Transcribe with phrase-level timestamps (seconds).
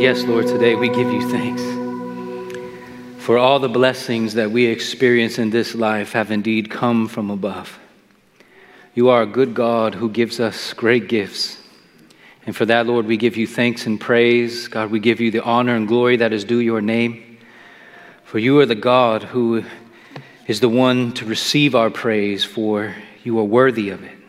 [0.00, 1.60] Yes, Lord, today we give you thanks
[3.22, 7.78] for all the blessings that we experience in this life have indeed come from above.
[8.94, 11.62] You are a good God who gives us great gifts.
[12.46, 14.68] And for that, Lord, we give you thanks and praise.
[14.68, 17.36] God, we give you the honor and glory that is due your name.
[18.24, 19.64] For you are the God who
[20.46, 24.19] is the one to receive our praise, for you are worthy of it.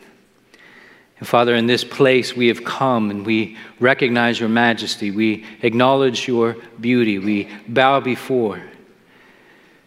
[1.22, 5.12] And Father, in this place we have come and we recognize your majesty.
[5.12, 7.20] We acknowledge your beauty.
[7.20, 8.60] We bow before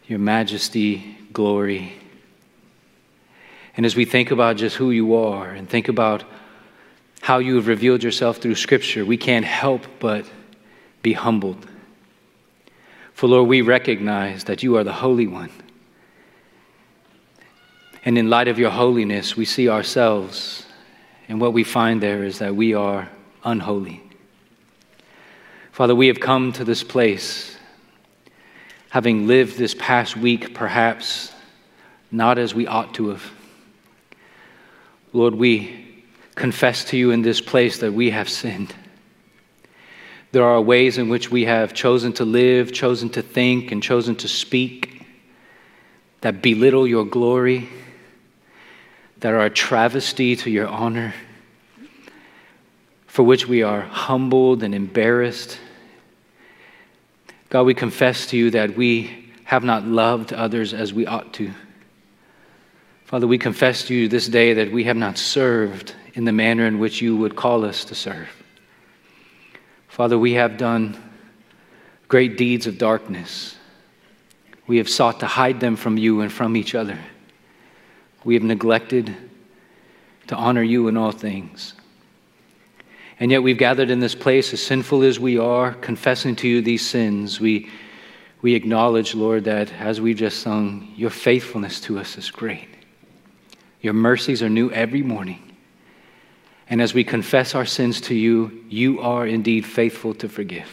[0.07, 1.91] your majesty, glory.
[3.75, 6.23] And as we think about just who you are and think about
[7.19, 10.25] how you have revealed yourself through Scripture, we can't help but
[11.01, 11.67] be humbled.
[13.13, 15.51] For Lord, we recognize that you are the Holy One.
[18.05, 20.64] And in light of your holiness, we see ourselves,
[21.27, 23.09] and what we find there is that we are
[23.43, 24.01] unholy.
[25.71, 27.57] Father, we have come to this place
[28.89, 31.33] having lived this past week perhaps
[32.11, 33.31] not as we ought to have.
[35.11, 36.03] Lord, we
[36.35, 38.73] confess to you in this place that we have sinned.
[40.31, 44.15] There are ways in which we have chosen to live, chosen to think, and chosen
[44.17, 45.05] to speak
[46.21, 47.69] that belittle your glory,
[49.25, 51.11] that are a travesty to your honor,
[53.07, 55.57] for which we are humbled and embarrassed
[57.49, 61.51] God, we confess to you that we have not loved others as we ought to.
[63.05, 66.67] Father, we confess to you this day that we have not served in the manner
[66.67, 68.29] in which you would call us to serve.
[69.87, 70.95] Father, we have done
[72.07, 73.55] great deeds of darkness.
[74.67, 76.99] We have sought to hide them from you and from each other.
[78.25, 79.15] We have neglected
[80.27, 81.75] to honor you in all things.
[83.19, 86.61] And yet we've gathered in this place, as sinful as we are, confessing to you
[86.61, 87.39] these sins.
[87.39, 87.69] We,
[88.41, 92.67] we acknowledge, Lord, that as we just sung, your faithfulness to us is great.
[93.79, 95.55] Your mercies are new every morning.
[96.67, 100.67] And as we confess our sins to you, you are indeed faithful to forgive.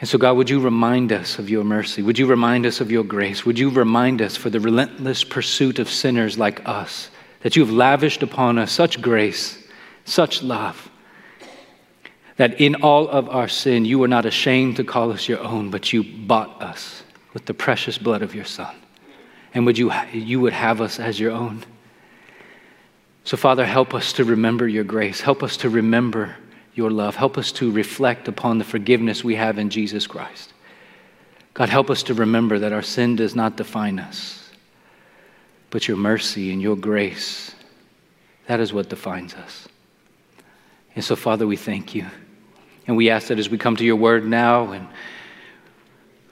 [0.00, 2.02] And so, God, would you remind us of your mercy?
[2.02, 3.44] Would you remind us of your grace?
[3.44, 7.10] Would you remind us for the relentless pursuit of sinners like us
[7.40, 9.64] that you have lavished upon us such grace?
[10.08, 10.90] such love
[12.36, 15.70] that in all of our sin, you were not ashamed to call us your own,
[15.70, 18.74] but you bought us with the precious blood of your Son.
[19.54, 21.64] And would you, you would have us as your own.
[23.24, 25.20] So, Father, help us to remember your grace.
[25.20, 26.36] Help us to remember
[26.78, 27.16] your love.
[27.16, 30.54] Help us to reflect upon the forgiveness we have in Jesus Christ.
[31.52, 34.48] God, help us to remember that our sin does not define us,
[35.70, 37.54] but your mercy and your grace,
[38.46, 39.66] that is what defines us.
[40.94, 42.06] And so, Father, we thank you.
[42.86, 44.88] And we ask that as we come to your word now and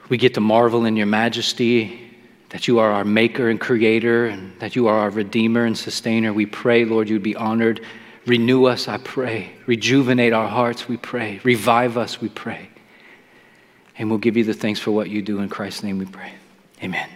[0.08, 2.08] we get to marvel in your majesty,
[2.50, 6.32] that you are our maker and creator, and that you are our redeemer and sustainer.
[6.32, 7.84] We pray, Lord, you'd be honored.
[8.26, 9.52] Renew us, I pray.
[9.66, 11.40] Rejuvenate our hearts, we pray.
[11.44, 12.68] Revive us, we pray.
[13.96, 15.38] And we'll give you the thanks for what you do.
[15.38, 16.32] In Christ's name we pray.
[16.82, 17.08] Amen.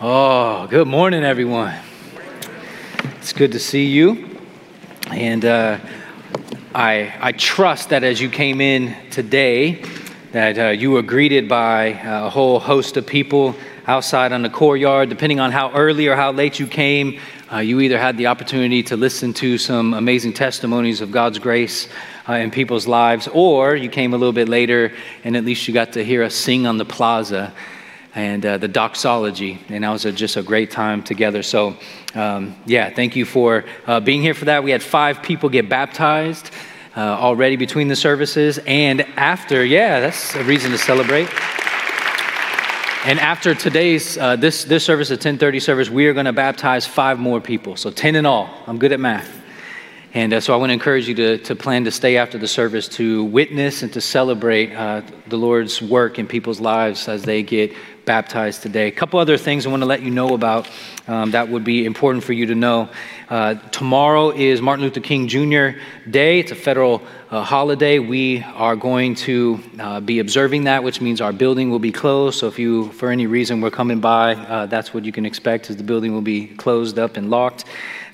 [0.00, 1.74] Oh, good morning, everyone.
[3.16, 4.38] It's good to see you.
[5.10, 5.78] And uh,
[6.74, 9.82] I, I trust that as you came in today,
[10.32, 14.50] that uh, you were greeted by uh, a whole host of people outside on the
[14.50, 15.08] courtyard.
[15.08, 17.18] Depending on how early or how late you came,
[17.50, 21.88] uh, you either had the opportunity to listen to some amazing testimonies of God's grace
[22.28, 24.92] uh, in people's lives, or you came a little bit later
[25.24, 27.54] and at least you got to hear us sing on the plaza
[28.14, 29.58] and uh, the doxology.
[29.68, 31.42] And that was a, just a great time together.
[31.42, 31.76] So,
[32.14, 34.62] um, yeah, thank you for uh, being here for that.
[34.62, 36.50] We had five people get baptized
[36.96, 38.58] uh, already between the services.
[38.66, 41.28] And after, yeah, that's a reason to celebrate.
[43.08, 46.86] And after today's uh, this this service, the 10:30 service, we are going to baptize
[46.86, 47.74] five more people.
[47.74, 48.50] So 10 in all.
[48.66, 49.34] I'm good at math.
[50.12, 52.46] And uh, so I want to encourage you to, to plan to stay after the
[52.46, 57.42] service to witness and to celebrate uh, the Lord's work in people's lives as they
[57.42, 57.72] get
[58.08, 58.88] baptized today.
[58.88, 60.66] A couple other things I want to let you know about
[61.08, 62.88] um, that would be important for you to know.
[63.28, 65.78] Uh, tomorrow is Martin Luther King Jr.
[66.08, 66.40] Day.
[66.40, 67.98] It's a federal uh, holiday.
[67.98, 72.38] We are going to uh, be observing that, which means our building will be closed.
[72.38, 75.68] So if you, for any reason, were coming by, uh, that's what you can expect,
[75.68, 77.66] is the building will be closed up and locked.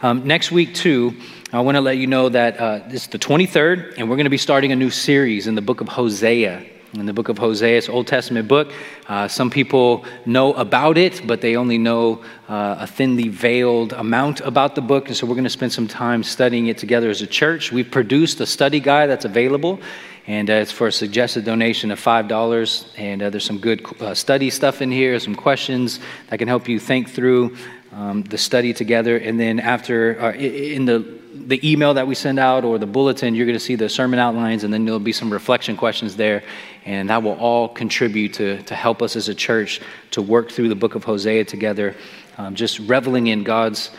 [0.03, 1.15] Um, next week, too,
[1.53, 4.25] I want to let you know that uh, this is the 23rd, and we're going
[4.25, 6.74] to be starting a new series in the book of Hosea.
[6.99, 7.79] In the book of Hosea.
[7.79, 8.73] It's Old Testament book.
[9.09, 14.41] Uh, some people know about it, but they only know uh, a thinly veiled amount
[14.41, 15.09] about the book.
[15.09, 17.73] And so we're going to spend some time studying it together as a church.
[17.73, 19.81] We've produced a study guide that's available.
[20.27, 22.87] And uh, it's for a suggested donation of $5.
[22.97, 26.69] And uh, there's some good uh, study stuff in here, some questions that can help
[26.69, 27.57] you think through
[27.93, 29.17] um, the study together.
[29.17, 33.35] And then after, uh, in the the email that we send out or the bulletin,
[33.35, 36.43] you're going to see the sermon outlines, and then there'll be some reflection questions there.
[36.85, 39.81] And that will all contribute to, to help us as a church
[40.13, 41.97] to work through the book of Hosea together,
[42.39, 43.91] um, just reveling in God's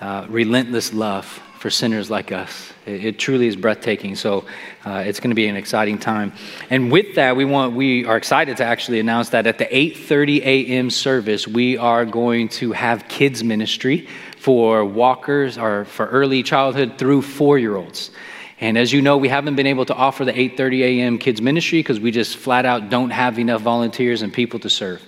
[0.00, 1.26] uh, relentless love
[1.58, 2.72] for sinners like us.
[2.84, 4.14] It, it truly is breathtaking.
[4.14, 4.44] So
[4.84, 6.32] uh, it's going to be an exciting time.
[6.70, 10.40] And with that, we want we are excited to actually announce that at the 8:30
[10.42, 10.90] a.m.
[10.90, 14.06] service, we are going to have kids ministry
[14.46, 18.12] for walkers or for early childhood through four-year-olds.
[18.60, 21.18] And as you know, we haven't been able to offer the 8:30 a.m.
[21.18, 25.02] kids ministry because we just flat out don't have enough volunteers and people to serve.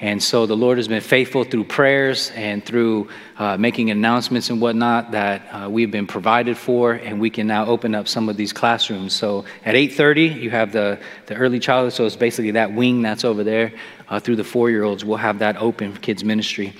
[0.00, 4.60] And so the Lord has been faithful through prayers and through uh, making announcements and
[4.60, 8.36] whatnot that uh, we've been provided for, and we can now open up some of
[8.36, 9.14] these classrooms.
[9.14, 11.92] So at 8:30, you have the the early childhood.
[11.92, 13.70] So it's basically that wing that's over there.
[14.08, 16.74] Uh, through the four-year-olds, we'll have that open for kids ministry.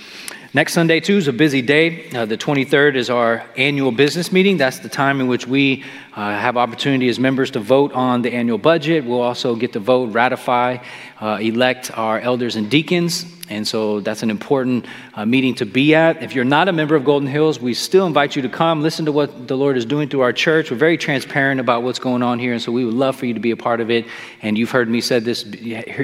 [0.52, 2.10] Next Sunday, too, is a busy day.
[2.10, 4.56] Uh, the 23rd is our annual business meeting.
[4.56, 5.84] That's the time in which we
[6.16, 9.04] uh, have opportunity as members to vote on the annual budget.
[9.04, 10.78] We'll also get to vote, ratify,
[11.20, 13.26] uh, elect our elders and deacons.
[13.48, 16.20] And so that's an important uh, meeting to be at.
[16.20, 19.04] If you're not a member of Golden Hills, we still invite you to come, listen
[19.04, 20.72] to what the Lord is doing through our church.
[20.72, 23.34] We're very transparent about what's going on here, and so we would love for you
[23.34, 24.04] to be a part of it.
[24.42, 25.44] And you've heard me said this,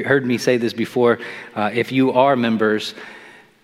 [0.05, 1.19] heard me say this before.
[1.57, 2.95] Uh, if you are members,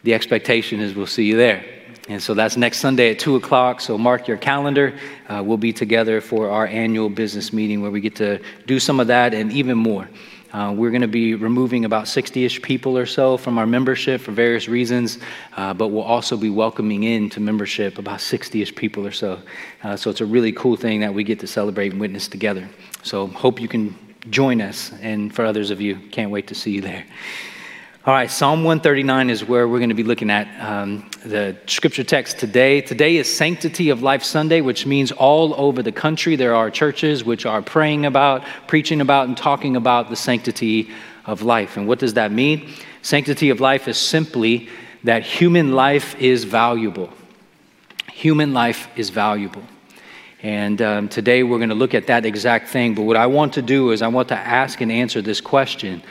[0.03, 1.65] the expectation is we'll see you there.
[2.09, 3.81] And so that's next Sunday at 2 o'clock.
[3.81, 4.99] So mark your calendar.
[5.29, 8.99] Uh, we'll be together for our annual business meeting where we get to do some
[8.99, 10.09] of that and even more.
[10.53, 14.21] Uh, we're going to be removing about 60 ish people or so from our membership
[14.21, 15.19] for various reasons,
[15.57, 19.41] uh, but we'll also be welcoming into membership about 60 ish people or so.
[19.83, 22.69] Uh, so it's a really cool thing that we get to celebrate and witness together.
[23.03, 23.97] So hope you can
[24.29, 24.93] join us.
[25.01, 27.07] And for others of you, can't wait to see you there.
[28.05, 32.03] All right, Psalm 139 is where we're going to be looking at um, the scripture
[32.03, 32.81] text today.
[32.81, 37.23] Today is Sanctity of Life Sunday, which means all over the country there are churches
[37.23, 40.91] which are praying about, preaching about, and talking about the sanctity
[41.27, 41.77] of life.
[41.77, 42.73] And what does that mean?
[43.03, 44.69] Sanctity of life is simply
[45.05, 47.09] that human life is valuable.
[48.11, 49.63] Human life is valuable.
[50.43, 52.97] And um, today we're going to look at that exact thing.
[52.97, 56.03] But what I want to do is I want to ask and answer this question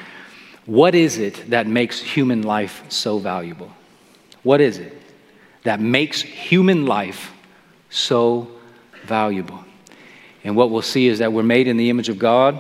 [0.66, 3.72] what is it that makes human life so valuable?
[4.44, 4.98] What is it
[5.64, 7.32] that makes human life
[7.90, 8.48] so
[9.04, 9.64] valuable?
[10.44, 12.60] And what we'll see is that we're made in the image of God.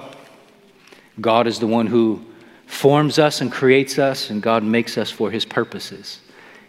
[1.19, 2.23] God is the one who
[2.65, 6.21] forms us and creates us, and God makes us for his purposes.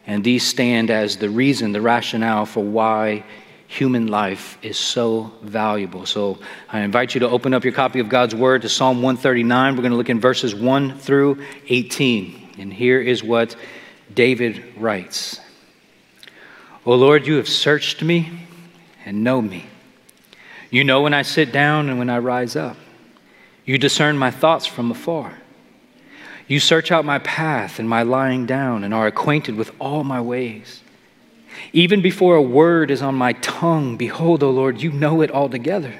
[0.06, 3.24] And these stand as the reason, the rationale for why
[3.72, 6.04] human life is so valuable.
[6.04, 6.38] So
[6.68, 9.74] I invite you to open up your copy of God's Word to Psalm 139.
[9.74, 12.50] We're going to look in verses 1 through 18.
[12.58, 13.56] And here is what
[14.12, 15.40] David writes
[16.84, 18.46] O Lord, you have searched me
[19.06, 19.64] and know me.
[20.68, 22.76] You know when I sit down and when I rise up.
[23.64, 25.38] You discern my thoughts from afar.
[26.46, 30.20] You search out my path and my lying down and are acquainted with all my
[30.20, 30.81] ways.
[31.72, 35.94] Even before a word is on my tongue, behold, O Lord, you know it altogether.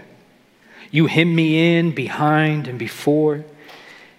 [0.91, 3.44] You hem me in behind and before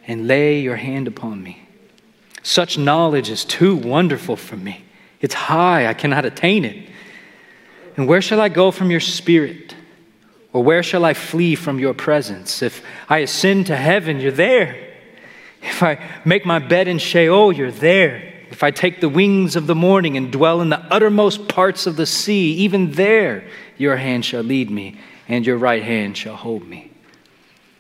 [0.08, 1.62] and lay your hand upon me.
[2.42, 4.84] Such knowledge is too wonderful for me.
[5.22, 6.90] It's high, I cannot attain it.
[7.96, 9.76] And where shall I go from your spirit?
[10.52, 12.62] Or where shall I flee from your presence?
[12.62, 14.76] If I ascend to heaven, you're there.
[15.62, 18.33] If I make my bed in Sheol, you're there.
[18.54, 21.96] If I take the wings of the morning and dwell in the uttermost parts of
[21.96, 23.48] the sea, even there
[23.80, 26.92] your hand shall lead me, and your right hand shall hold me.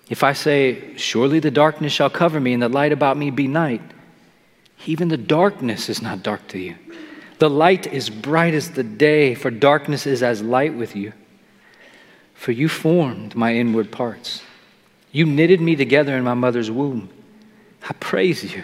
[0.09, 3.47] If I say, Surely the darkness shall cover me, and the light about me be
[3.47, 3.83] night,
[4.87, 6.75] even the darkness is not dark to you.
[7.37, 11.13] The light is bright as the day, for darkness is as light with you.
[12.33, 14.41] For you formed my inward parts.
[15.11, 17.11] You knitted me together in my mother's womb.
[17.87, 18.63] I praise you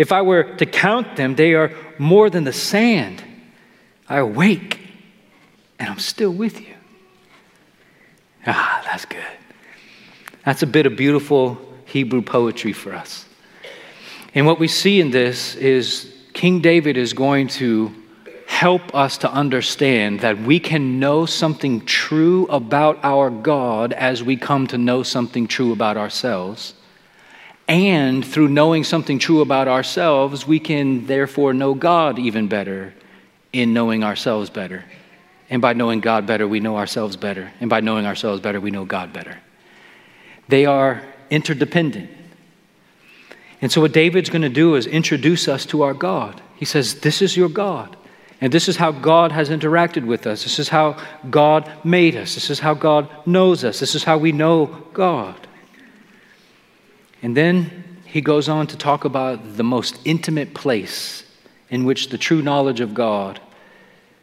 [0.00, 3.22] If I were to count them, they are more than the sand.
[4.08, 4.80] I awake
[5.78, 6.74] and I'm still with you.
[8.46, 9.20] Ah, that's good.
[10.42, 13.26] That's a bit of beautiful Hebrew poetry for us.
[14.34, 17.92] And what we see in this is King David is going to
[18.46, 24.38] help us to understand that we can know something true about our God as we
[24.38, 26.72] come to know something true about ourselves.
[27.70, 32.92] And through knowing something true about ourselves, we can therefore know God even better
[33.52, 34.84] in knowing ourselves better.
[35.48, 37.52] And by knowing God better, we know ourselves better.
[37.60, 39.38] And by knowing ourselves better, we know God better.
[40.48, 41.00] They are
[41.30, 42.10] interdependent.
[43.62, 46.42] And so, what David's going to do is introduce us to our God.
[46.56, 47.96] He says, This is your God.
[48.40, 50.42] And this is how God has interacted with us.
[50.42, 51.00] This is how
[51.30, 52.34] God made us.
[52.34, 53.78] This is how God knows us.
[53.78, 55.46] This is how we know God.
[57.22, 61.24] And then he goes on to talk about the most intimate place
[61.68, 63.40] in which the true knowledge of God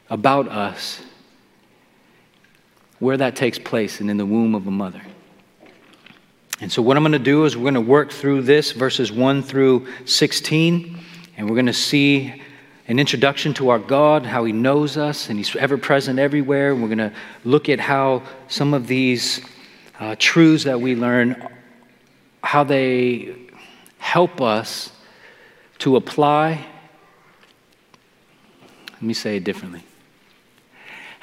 [0.09, 1.01] about us,
[2.99, 5.01] where that takes place, and in the womb of a mother.
[6.59, 9.11] And so, what I'm going to do is we're going to work through this, verses
[9.11, 10.97] 1 through 16,
[11.37, 12.41] and we're going to see
[12.87, 16.73] an introduction to our God, how He knows us, and He's ever present everywhere.
[16.73, 17.13] We're going to
[17.43, 19.41] look at how some of these
[19.99, 21.47] uh, truths that we learn,
[22.47, 23.35] how they
[23.97, 24.93] help us
[25.79, 26.65] to apply.
[28.93, 29.83] Let me say it differently.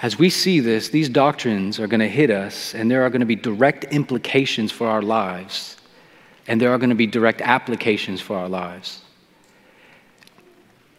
[0.02, 3.20] As we see this, these doctrines are going to hit us, and there are going
[3.20, 5.78] to be direct implications for our lives,
[6.46, 9.00] and there are going to be direct applications for our lives.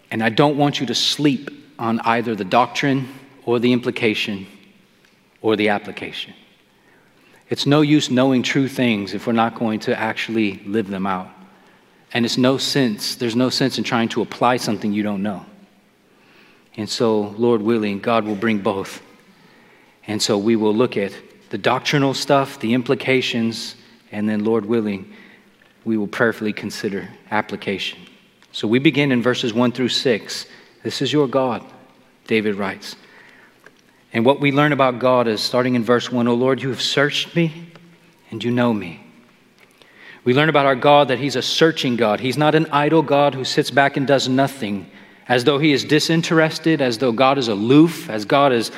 [0.10, 3.10] And I don't want you to sleep on either the doctrine
[3.46, 4.48] or the implication
[5.44, 6.34] or the application.
[7.50, 11.30] It's no use knowing true things if we're not going to actually live them out.
[12.14, 15.46] And it's no sense, there's no sense in trying to apply something you don't know.
[16.78, 19.02] And so, Lord willing, God will bring both.
[20.08, 21.14] And so we will look at
[21.50, 23.76] the doctrinal stuff, the implications,
[24.12, 25.14] and then, Lord willing,
[25.84, 28.00] we will prayerfully consider application.
[28.52, 30.46] So we begin in verses 1 through 6.
[30.84, 31.64] This is your God,
[32.28, 32.96] David writes.
[34.16, 36.82] And what we learn about God is starting in verse 1 O Lord, you have
[36.82, 37.68] searched me
[38.32, 39.04] and you know me.
[40.24, 42.22] We learn about our God that He's a searching God.
[42.22, 44.90] He's not an idle God who sits back and does nothing
[45.28, 48.72] as though he is disinterested, as though God is aloof, as God is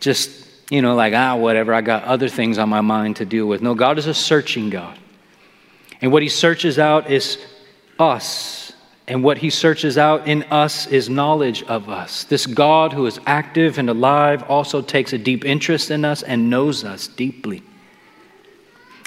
[0.00, 3.46] just, you know, like, ah, whatever, I got other things on my mind to deal
[3.46, 3.62] with.
[3.62, 4.98] No, God is a searching God.
[6.02, 7.38] And what he searches out is
[7.98, 8.63] us.
[9.06, 12.24] And what he searches out in us is knowledge of us.
[12.24, 16.48] This God who is active and alive also takes a deep interest in us and
[16.48, 17.62] knows us deeply.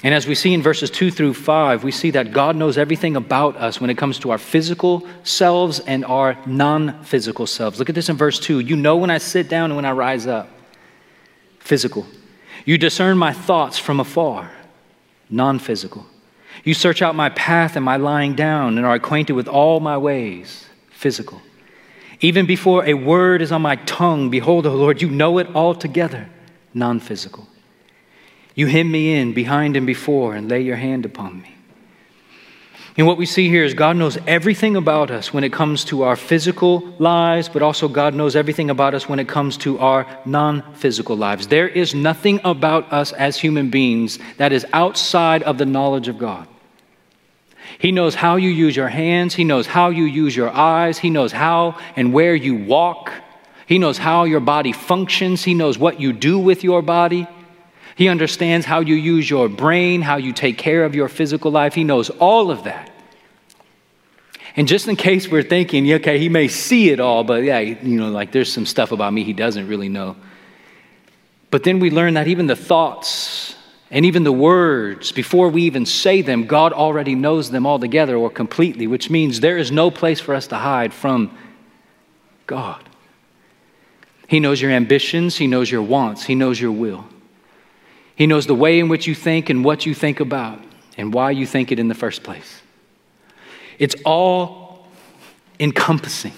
[0.04, 3.16] And as we see in verses 2 through 5, we see that God knows everything
[3.16, 7.80] about us when it comes to our physical selves and our non physical selves.
[7.80, 8.60] Look at this in verse 2.
[8.60, 10.48] You know when I sit down and when I rise up.
[11.58, 12.06] Physical.
[12.64, 14.52] You discern my thoughts from afar.
[15.28, 16.06] Non physical.
[16.68, 19.96] You search out my path and my lying down and are acquainted with all my
[19.96, 20.66] ways.
[20.90, 21.40] Physical.
[22.20, 26.28] Even before a word is on my tongue, behold, O Lord, you know it altogether.
[26.74, 27.48] Non physical.
[28.54, 31.54] You hem me in behind and before and lay your hand upon me.
[32.98, 36.02] And what we see here is God knows everything about us when it comes to
[36.02, 40.06] our physical lives, but also God knows everything about us when it comes to our
[40.26, 41.46] non physical lives.
[41.46, 46.18] There is nothing about us as human beings that is outside of the knowledge of
[46.18, 46.46] God.
[47.78, 51.10] He knows how you use your hands, He knows how you use your eyes, He
[51.10, 53.12] knows how and where you walk,
[53.66, 57.26] He knows how your body functions, He knows what you do with your body.
[57.94, 61.74] He understands how you use your brain, how you take care of your physical life.
[61.74, 62.92] He knows all of that.
[64.54, 67.98] And just in case we're thinking, okay, he may see it all, but yeah, you
[67.98, 70.16] know, like there's some stuff about me he doesn't really know.
[71.50, 73.56] But then we learn that even the thoughts
[73.90, 78.16] and even the words, before we even say them, God already knows them all together
[78.16, 81.36] or completely, which means there is no place for us to hide from
[82.46, 82.86] God.
[84.26, 87.06] He knows your ambitions, He knows your wants, He knows your will.
[88.14, 90.60] He knows the way in which you think and what you think about
[90.98, 92.60] and why you think it in the first place.
[93.78, 94.86] It's all
[95.58, 96.32] encompassing.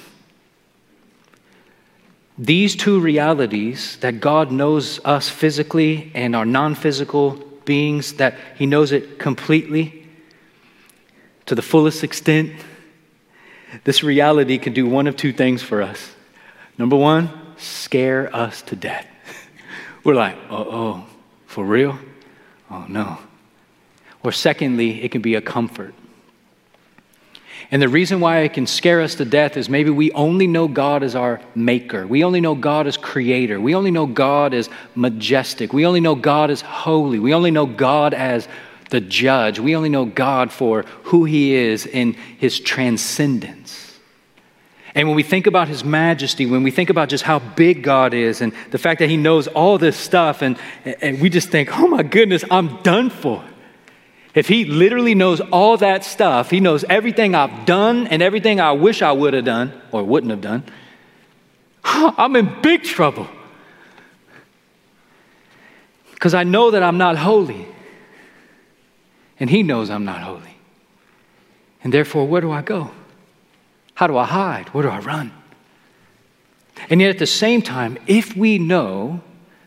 [2.40, 7.32] These two realities that God knows us physically and our non physical
[7.66, 10.09] beings, that He knows it completely
[11.44, 12.52] to the fullest extent,
[13.85, 16.14] this reality can do one of two things for us.
[16.78, 17.28] Number one,
[17.59, 19.06] scare us to death.
[20.04, 21.06] We're like, oh, oh,
[21.47, 21.99] for real?
[22.70, 23.18] Oh, no.
[24.23, 25.92] Or secondly, it can be a comfort.
[27.72, 30.66] And the reason why it can scare us to death is maybe we only know
[30.66, 32.04] God as our maker.
[32.04, 33.60] We only know God as creator.
[33.60, 35.72] We only know God as majestic.
[35.72, 37.20] We only know God as holy.
[37.20, 38.48] We only know God as
[38.90, 39.60] the judge.
[39.60, 43.98] We only know God for who he is in his transcendence.
[44.92, 48.12] And when we think about his majesty, when we think about just how big God
[48.12, 51.78] is and the fact that he knows all this stuff, and, and we just think,
[51.78, 53.44] oh my goodness, I'm done for.
[54.34, 58.72] If he literally knows all that stuff, he knows everything I've done and everything I
[58.72, 60.64] wish I would have done or wouldn't have done,
[61.84, 63.28] I'm in big trouble.
[66.12, 67.66] Because I know that I'm not holy.
[69.40, 70.56] And he knows I'm not holy.
[71.82, 72.90] And therefore, where do I go?
[73.94, 74.68] How do I hide?
[74.68, 75.32] Where do I run?
[76.88, 79.22] And yet, at the same time, if we know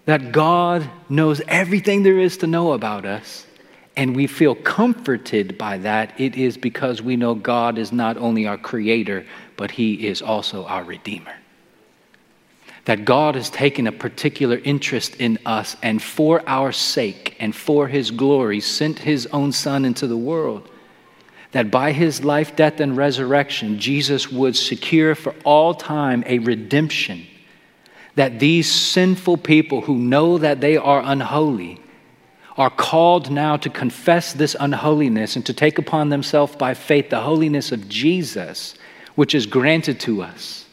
[0.06, 3.46] that God knows everything there is to know about us,
[3.96, 8.48] and we feel comforted by that, it is because we know God is not only
[8.48, 11.36] our creator, but He is also our Redeemer.
[12.86, 17.88] That God has taken a particular interest in us and for our sake and for
[17.88, 20.70] His glory sent His own Son into the world.
[21.52, 27.28] That by His life, death, and resurrection, Jesus would secure for all time a redemption.
[28.16, 31.80] That these sinful people who know that they are unholy,
[32.58, 37.22] are called now to confess this unholiness and to take upon themselves by faith the
[37.22, 38.76] holiness of Jesus,
[39.16, 40.66] which is granted to us.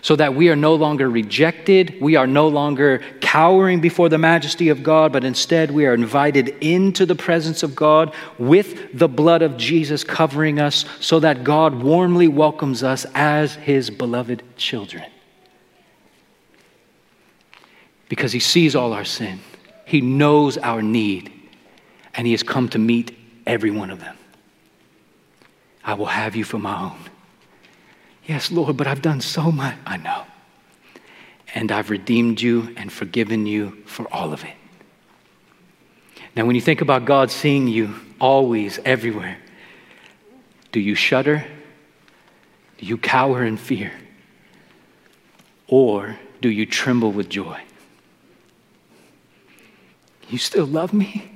[0.00, 4.68] So that we are no longer rejected, we are no longer cowering before the majesty
[4.68, 9.42] of God, but instead we are invited into the presence of God with the blood
[9.42, 15.04] of Jesus covering us, so that God warmly welcomes us as his beloved children.
[18.08, 19.40] Because he sees all our sin.
[19.86, 21.32] He knows our need,
[22.14, 24.16] and He has come to meet every one of them.
[25.84, 26.98] I will have you for my own.
[28.26, 29.76] Yes, Lord, but I've done so much.
[29.86, 30.24] I know.
[31.54, 34.54] And I've redeemed you and forgiven you for all of it.
[36.34, 39.38] Now, when you think about God seeing you always, everywhere,
[40.72, 41.44] do you shudder?
[42.78, 43.92] Do you cower in fear?
[45.68, 47.60] Or do you tremble with joy?
[50.28, 51.30] You still love me?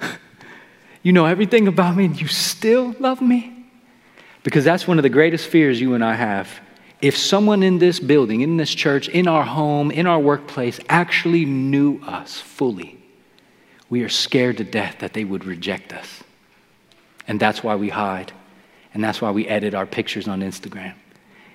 [1.02, 3.66] you know everything about me and you still love me?
[4.42, 6.48] Because that's one of the greatest fears you and I have.
[7.00, 11.44] If someone in this building, in this church, in our home, in our workplace actually
[11.44, 12.98] knew us fully,
[13.90, 16.22] we are scared to death that they would reject us.
[17.26, 18.32] And that's why we hide.
[18.94, 20.94] And that's why we edit our pictures on Instagram.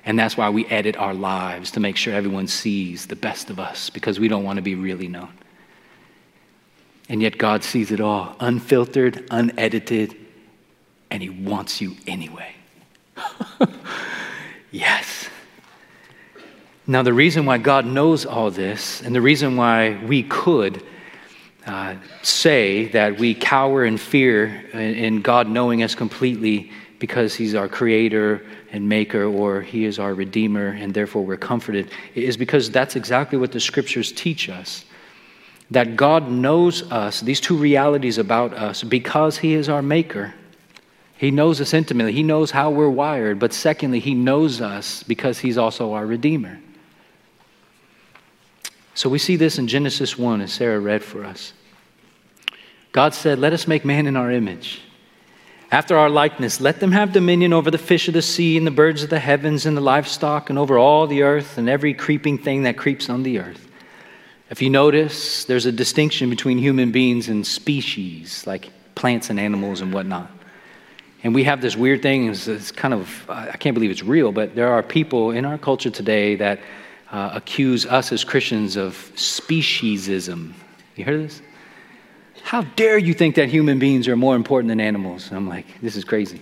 [0.06, 3.60] And that's why we edit our lives to make sure everyone sees the best of
[3.60, 5.34] us because we don't want to be really known.
[7.10, 10.16] And yet God sees it all, unfiltered, unedited,
[11.10, 12.54] and He wants you anyway.
[14.72, 15.30] yes.
[16.86, 20.84] Now, the reason why God knows all this, and the reason why we could
[21.66, 27.68] uh, say that we cower in fear in God knowing us completely because He's our
[27.68, 32.96] creator and maker, or He is our redeemer, and therefore we're comforted, is because that's
[32.96, 34.84] exactly what the scriptures teach us
[35.72, 40.34] that God knows us, these two realities about us, because He is our Maker.
[41.18, 45.40] He knows us intimately, He knows how we're wired, but secondly, He knows us because
[45.40, 46.60] He's also our Redeemer.
[48.94, 51.54] So we see this in Genesis 1, as Sarah read for us.
[52.92, 54.82] God said, Let us make man in our image.
[55.70, 58.72] After our likeness, let them have dominion over the fish of the sea and the
[58.72, 62.38] birds of the heavens and the livestock and over all the earth and every creeping
[62.38, 63.67] thing that creeps on the earth.
[64.50, 69.82] If you notice, there's a distinction between human beings and species, like plants and animals
[69.82, 70.32] and whatnot.
[71.24, 74.32] And we have this weird thing, it's, it's kind of, I can't believe it's real,
[74.32, 76.60] but there are people in our culture today that
[77.12, 80.54] uh, accuse us as Christians of speciesism.
[80.96, 81.42] You heard this?
[82.44, 85.30] How dare you think that human beings are more important than animals?
[85.32, 86.40] I'm like, this is crazy.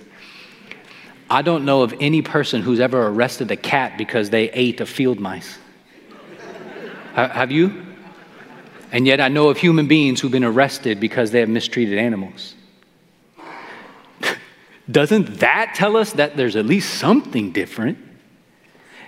[1.28, 4.86] I don't know of any person who's ever arrested a cat because they ate a
[4.86, 5.58] field mice.
[7.16, 7.86] have you?
[8.96, 12.56] And yet I know of human beings who've been arrested because they have mistreated animals.
[14.90, 17.98] Doesn't that tell us that there's at least something different?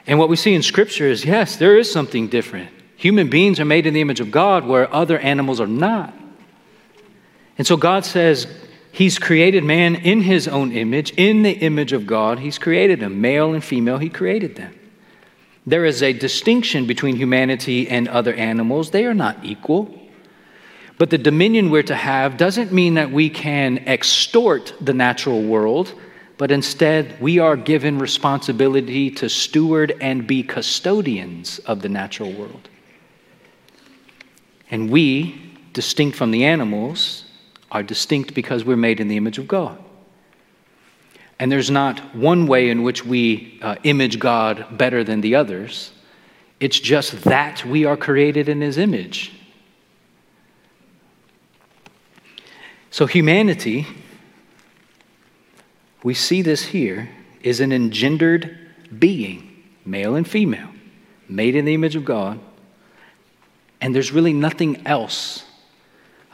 [0.06, 2.70] And what we see in Scripture is yes, there is something different.
[2.98, 6.14] Human beings are made in the image of God where other animals are not.
[7.58, 8.46] And so God says
[8.92, 12.40] He's created man in His own image, in the image of God.
[12.40, 14.78] He's created them, male and female, He created them.
[15.68, 18.90] There is a distinction between humanity and other animals.
[18.90, 19.94] They are not equal.
[20.98, 25.94] But the dominion we're to have doesn't mean that we can extort the natural world
[26.38, 32.70] but instead we are given responsibility to steward and be custodians of the natural world.
[34.70, 37.26] And we, distinct from the animals,
[37.72, 39.84] are distinct because we're made in the image of God.
[41.40, 45.92] And there's not one way in which we uh, image God better than the others.
[46.60, 49.32] It's just that we are created in His image.
[52.90, 53.86] So, humanity,
[56.02, 57.10] we see this here,
[57.44, 58.58] is an engendered
[58.98, 60.70] being, male and female,
[61.30, 62.40] made in the image of God.
[63.80, 65.46] And there's really nothing else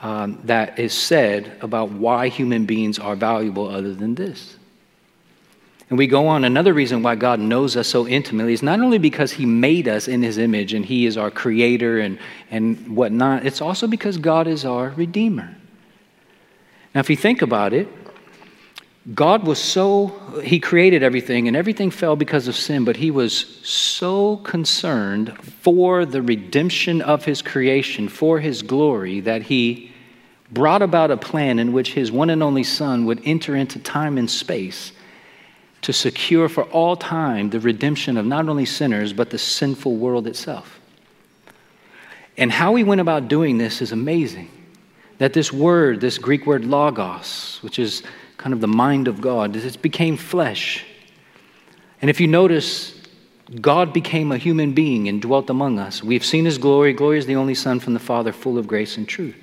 [0.02, 4.56] um, that is said about why human beings are valuable other than this.
[5.94, 8.98] And we go on, another reason why God knows us so intimately is not only
[8.98, 12.18] because He made us in His image and He is our creator and,
[12.50, 15.56] and whatnot, it's also because God is our Redeemer.
[16.96, 17.88] Now, if you think about it,
[19.14, 23.62] God was so, He created everything and everything fell because of sin, but He was
[23.62, 29.92] so concerned for the redemption of His creation, for His glory, that He
[30.52, 34.18] brought about a plan in which His one and only Son would enter into time
[34.18, 34.92] and space
[35.84, 40.28] to secure for all time the redemption of not only sinners, but the sinful world
[40.28, 40.80] itself.
[42.38, 44.50] And how He went about doing this is amazing.
[45.20, 48.04] That this word, this Greek word logos, which is
[48.38, 49.56] kind of the mind of God.
[49.56, 50.86] It became flesh.
[52.02, 53.00] And if you notice,
[53.62, 56.04] God became a human being and dwelt among us.
[56.04, 56.94] We've seen his glory.
[56.94, 59.36] Glory is the only Son from the Father, full of grace and truth.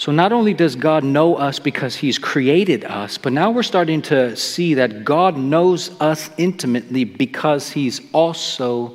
[0.00, 4.00] So not only does God know us because he's created us, but now we're starting
[4.00, 8.94] to see that God knows us intimately because he's also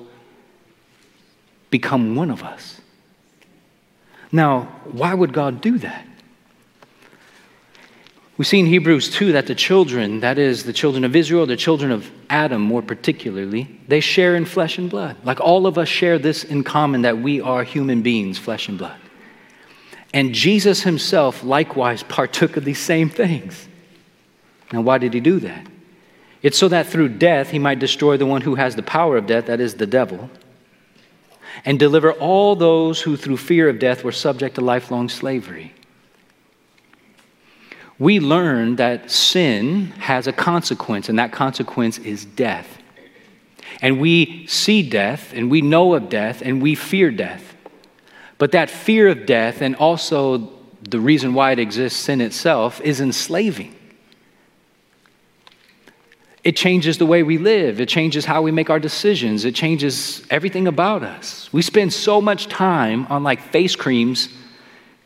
[1.69, 2.81] become one of us.
[4.31, 6.07] Now, why would God do that?
[8.39, 11.55] We see in Hebrews 2 that the children, that is, the children of Israel, the
[11.55, 15.17] children of Adam more particularly, they share in flesh and blood.
[15.23, 18.79] Like all of us share this in common that we are human beings, flesh and
[18.79, 18.99] blood.
[20.15, 23.67] And Jesus himself likewise partook of these same things.
[24.73, 25.67] Now, why did he do that?
[26.41, 29.27] It's so that through death he might destroy the one who has the power of
[29.27, 30.31] death, that is, the devil,
[31.63, 35.75] and deliver all those who through fear of death were subject to lifelong slavery
[37.97, 42.77] we learn that sin has a consequence, and that consequence is death.
[43.81, 47.54] And we see death, and we know of death, and we fear death.
[48.37, 52.99] But that fear of death, and also the reason why it exists, in itself, is
[52.99, 53.75] enslaving.
[56.43, 57.81] It changes the way we live.
[57.81, 59.45] It changes how we make our decisions.
[59.45, 61.51] It changes everything about us.
[61.51, 64.29] We spend so much time on like face creams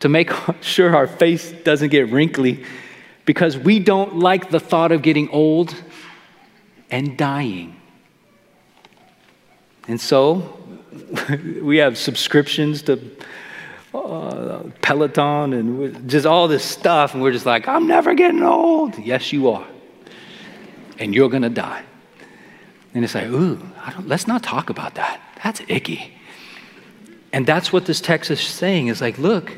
[0.01, 2.65] to make sure our face doesn't get wrinkly
[3.25, 5.73] because we don't like the thought of getting old
[6.91, 7.79] and dying.
[9.87, 10.58] And so
[11.61, 12.99] we have subscriptions to
[13.93, 18.97] uh, Peloton and just all this stuff, and we're just like, I'm never getting old.
[18.97, 19.67] Yes, you are.
[20.97, 21.83] And you're going to die.
[22.93, 23.59] And it's like, ooh,
[24.03, 25.21] let's not talk about that.
[25.43, 26.13] That's icky.
[27.31, 29.57] And that's what this text is saying is like, look,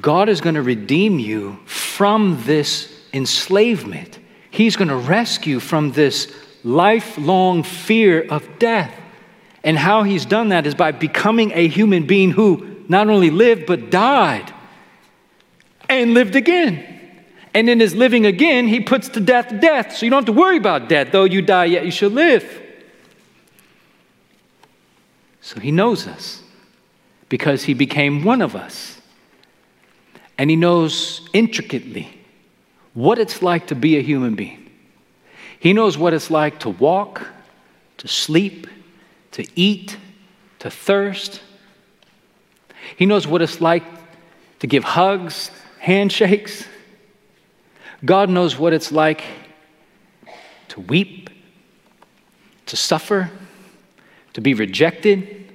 [0.00, 4.18] God is going to redeem you from this enslavement.
[4.50, 6.32] He's going to rescue from this
[6.64, 8.94] lifelong fear of death.
[9.64, 13.66] And how he's done that is by becoming a human being who not only lived,
[13.66, 14.52] but died
[15.88, 16.84] and lived again.
[17.54, 19.96] And in his living again, he puts to death death.
[19.96, 21.08] So you don't have to worry about death.
[21.12, 22.62] Though you die, yet you shall live.
[25.40, 26.42] So he knows us
[27.28, 28.98] because he became one of us
[30.38, 32.08] and He knows intricately
[32.94, 34.70] what it's like to be a human being.
[35.58, 37.26] He knows what it's like to walk,
[37.98, 38.68] to sleep,
[39.32, 39.96] to eat,
[40.58, 41.40] to thirst.
[42.96, 43.84] He knows what it's like
[44.60, 46.66] to give hugs, handshakes.
[48.04, 49.22] God knows what it's like
[50.68, 51.30] to weep,
[52.66, 53.30] to suffer,
[54.34, 55.46] to be rejected,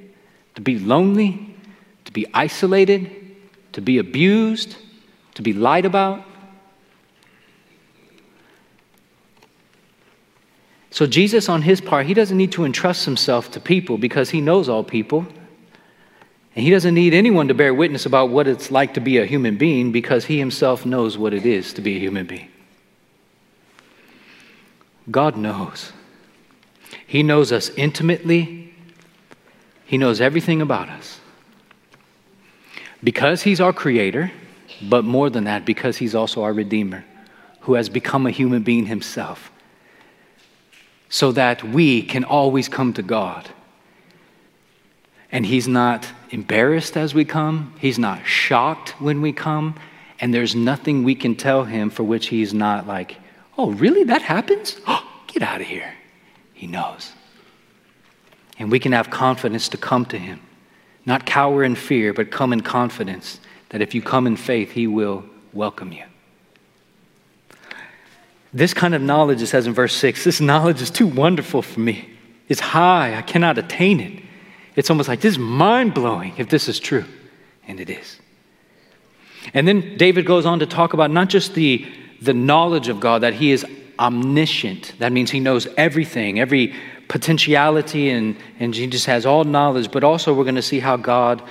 [0.56, 1.56] to be lonely,
[2.06, 3.24] to be isolated
[3.74, 4.78] to be abused,
[5.34, 6.24] to be lied about.
[10.94, 14.42] So, Jesus, on his part, he doesn't need to entrust himself to people because he
[14.42, 15.26] knows all people.
[16.56, 19.26] And he doesn't need anyone to bear witness about what it's like to be a
[19.26, 22.48] human being because he himself knows what it is to be a human being.
[25.10, 25.94] God knows.
[27.08, 28.72] He knows us intimately,
[29.88, 31.20] He knows everything about us.
[33.04, 34.32] Because he's our creator,
[34.80, 37.04] but more than that, because he's also our redeemer,
[37.62, 39.50] who has become a human being himself,
[41.14, 43.48] so that we can always come to God.
[45.32, 49.76] And he's not embarrassed as we come, he's not shocked when we come,
[50.20, 53.18] and there's nothing we can tell him for which he's not like,
[53.60, 54.04] oh, really?
[54.06, 54.82] That happens?
[55.28, 55.94] Get out of here.
[56.52, 57.12] He knows.
[58.58, 60.40] And we can have confidence to come to him,
[61.06, 64.88] not cower in fear, but come in confidence that if you come in faith, he
[64.88, 65.24] will
[65.54, 66.06] welcome you.
[68.54, 71.80] This kind of knowledge, it says in verse 6, this knowledge is too wonderful for
[71.80, 72.10] me.
[72.48, 74.24] It's high, I cannot attain it.
[74.76, 77.06] It's almost like this is mind blowing if this is true.
[77.68, 78.20] And it is.
[79.54, 81.86] And then David goes on to talk about not just the,
[82.22, 83.66] the knowledge of God, that he is
[84.00, 84.94] omniscient.
[85.00, 86.74] That means he knows everything, every
[87.08, 89.92] potentiality, and, and he just has all knowledge.
[89.92, 91.42] But also, we're going to see how God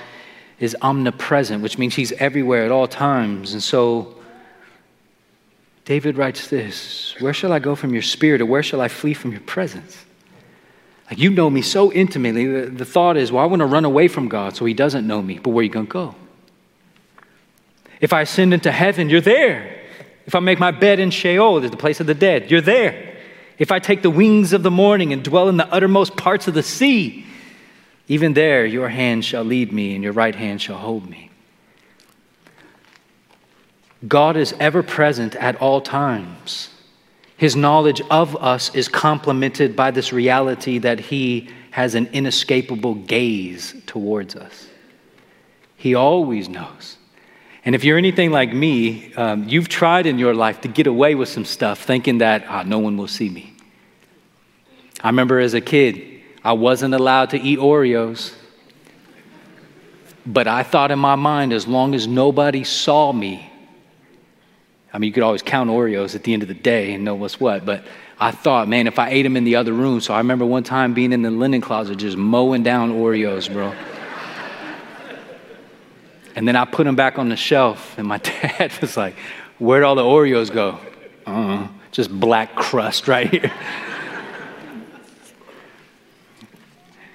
[0.59, 3.53] is omnipresent, which means he's everywhere at all times.
[3.53, 4.15] And so,
[5.85, 9.13] David writes this Where shall I go from your spirit, or where shall I flee
[9.13, 10.05] from your presence?
[11.09, 12.45] Like, you know me so intimately.
[12.45, 15.05] The, the thought is, well, I want to run away from God so he doesn't
[15.05, 15.37] know me.
[15.37, 16.15] But where are you going to go?
[17.99, 19.81] If I ascend into heaven, you're there.
[20.25, 23.17] If I make my bed in Sheol, the place of the dead, you're there.
[23.59, 26.53] If I take the wings of the morning and dwell in the uttermost parts of
[26.53, 27.25] the sea,
[28.07, 31.29] even there your hand shall lead me and your right hand shall hold me.
[34.07, 36.69] God is ever present at all times.
[37.37, 43.75] His knowledge of us is complemented by this reality that He has an inescapable gaze
[43.85, 44.67] towards us.
[45.75, 46.97] He always knows.
[47.65, 51.15] And if you're anything like me, um, you've tried in your life to get away
[51.15, 53.53] with some stuff thinking that ah, no one will see me.
[55.01, 58.33] I remember as a kid, I wasn't allowed to eat Oreos.
[60.25, 63.51] But I thought in my mind, as long as nobody saw me,
[64.93, 67.15] I mean, you could always count Oreos at the end of the day and know
[67.15, 67.83] what's what, but
[68.19, 69.99] I thought, man, if I ate them in the other room.
[70.01, 73.73] So I remember one time being in the linen closet just mowing down Oreos, bro.
[76.35, 79.15] and then I put them back on the shelf, and my dad was like,
[79.57, 80.79] Where'd all the Oreos go?
[81.25, 83.51] Uh, just black crust right here.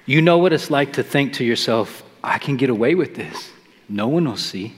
[0.07, 3.51] you know what it's like to think to yourself, I can get away with this.
[3.89, 4.75] No one will see.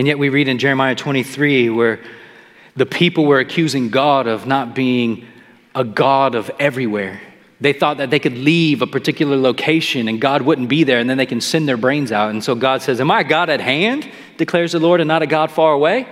[0.00, 2.00] And yet we read in Jeremiah 23 where
[2.74, 5.26] the people were accusing God of not being
[5.74, 7.20] a God of everywhere.
[7.60, 11.10] They thought that they could leave a particular location and God wouldn't be there and
[11.10, 12.30] then they can send their brains out.
[12.30, 15.20] And so God says, Am I a God at hand, declares the Lord, and not
[15.20, 16.08] a God far away?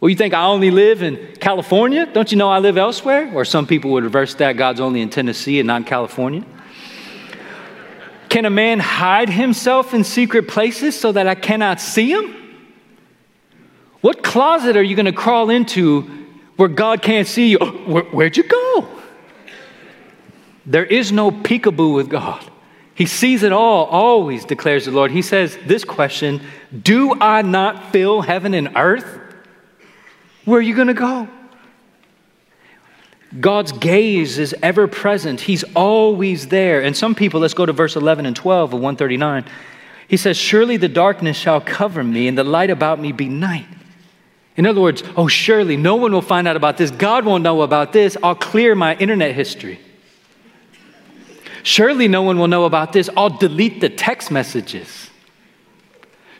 [0.00, 2.06] Well, you think I only live in California?
[2.06, 3.30] Don't you know I live elsewhere?
[3.34, 6.42] Or some people would reverse that God's only in Tennessee and not in California.
[8.30, 12.37] Can a man hide himself in secret places so that I cannot see him?
[14.00, 16.02] What closet are you going to crawl into
[16.56, 17.58] where God can't see you?
[17.86, 18.88] Where, where'd you go?
[20.66, 22.44] There is no peekaboo with God.
[22.94, 25.10] He sees it all, always, declares the Lord.
[25.10, 26.42] He says this question
[26.82, 29.20] Do I not fill heaven and earth?
[30.44, 31.28] Where are you going to go?
[33.38, 35.40] God's gaze is ever present.
[35.40, 36.82] He's always there.
[36.82, 39.44] And some people, let's go to verse 11 and 12 of 139.
[40.08, 43.66] He says, Surely the darkness shall cover me, and the light about me be night.
[44.58, 46.90] In other words, oh, surely no one will find out about this.
[46.90, 48.16] God won't know about this.
[48.24, 49.78] I'll clear my internet history.
[51.62, 53.08] Surely no one will know about this.
[53.16, 55.10] I'll delete the text messages.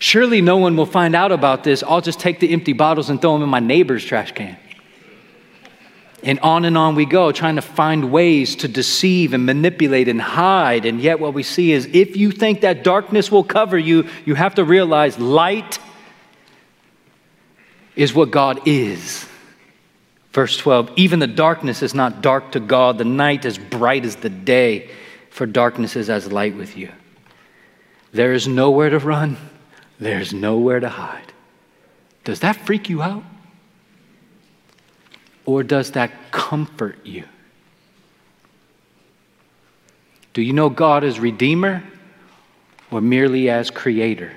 [0.00, 1.85] Surely no one will find out about this.
[1.85, 4.57] I'll just take the empty bottles and throw them in my neighbor's trash can.
[6.24, 10.20] And on and on we go, trying to find ways to deceive and manipulate and
[10.20, 10.87] hide.
[10.87, 14.35] And yet, what we see is if you think that darkness will cover you, you
[14.35, 15.78] have to realize light
[17.98, 19.26] is what God is.
[20.32, 24.16] Verse 12 Even the darkness is not dark to God, the night is bright as
[24.16, 24.88] the day,
[25.28, 26.90] for darkness is as light with you.
[28.12, 29.37] There is nowhere to run,
[29.98, 31.32] there's nowhere to hide.
[32.24, 33.24] Does that freak you out?
[35.44, 37.24] Or does that comfort you?
[40.34, 41.82] Do you know God as Redeemer
[42.90, 44.37] or merely as Creator?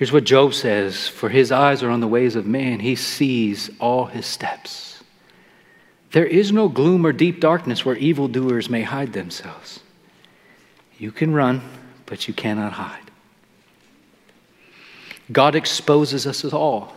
[0.00, 3.68] Here's what Job says For his eyes are on the ways of man, he sees
[3.78, 5.04] all his steps.
[6.12, 9.80] There is no gloom or deep darkness where evildoers may hide themselves.
[10.96, 11.60] You can run,
[12.06, 13.10] but you cannot hide.
[15.30, 16.94] God exposes us all.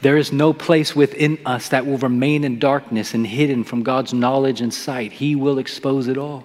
[0.00, 4.14] There is no place within us that will remain in darkness and hidden from God's
[4.14, 5.12] knowledge and sight.
[5.12, 6.44] He will expose it all.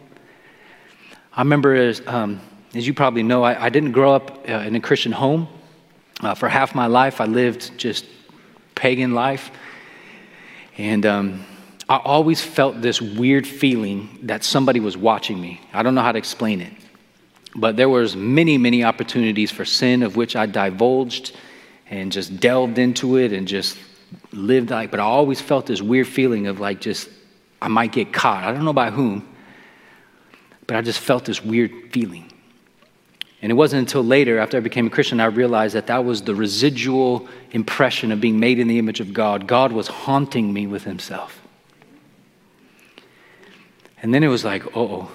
[1.32, 2.41] I remember as um,
[2.76, 5.48] as you probably know, I, I didn't grow up uh, in a Christian home.
[6.22, 8.06] Uh, for half my life, I lived just
[8.76, 9.52] pagan life.
[10.78, 11.46] And um,
[11.88, 15.62] I always felt this weird feeling that somebody was watching me.
[15.74, 16.74] I don't know how to explain it.
[17.56, 21.36] But there was many, many opportunities for sin of which I divulged
[21.88, 23.78] and just delved into it and just
[24.32, 27.10] lived like, but I always felt this weird feeling of like just,
[27.62, 28.44] I might get caught.
[28.44, 29.28] I don't know by whom,
[30.66, 32.33] but I just felt this weird feeling.
[33.43, 36.21] And it wasn't until later, after I became a Christian, I realized that that was
[36.21, 39.47] the residual impression of being made in the image of God.
[39.47, 41.41] God was haunting me with Himself.
[44.01, 45.12] And then it was like, oh,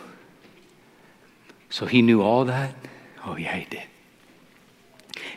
[1.71, 2.75] so He knew all that?
[3.25, 3.85] Oh, yeah, He did.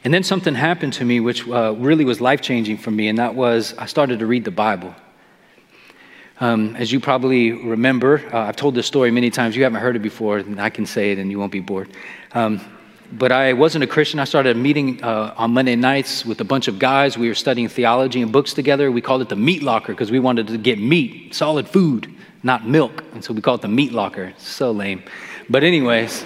[0.04, 3.18] And then something happened to me which uh, really was life changing for me, and
[3.20, 4.94] that was I started to read the Bible.
[6.42, 9.56] Um, as you probably remember, uh, I've told this story many times.
[9.56, 11.90] You haven't heard it before, and I can say it and you won't be bored.
[12.34, 12.60] Um,
[13.12, 14.20] but I wasn't a Christian.
[14.20, 17.18] I started a meeting uh, on Monday nights with a bunch of guys.
[17.18, 18.92] We were studying theology and books together.
[18.92, 22.68] We called it the meat locker because we wanted to get meat, solid food, not
[22.68, 23.04] milk.
[23.14, 24.34] And so we called it the meat locker.
[24.38, 25.04] So lame.
[25.50, 26.26] But, anyways.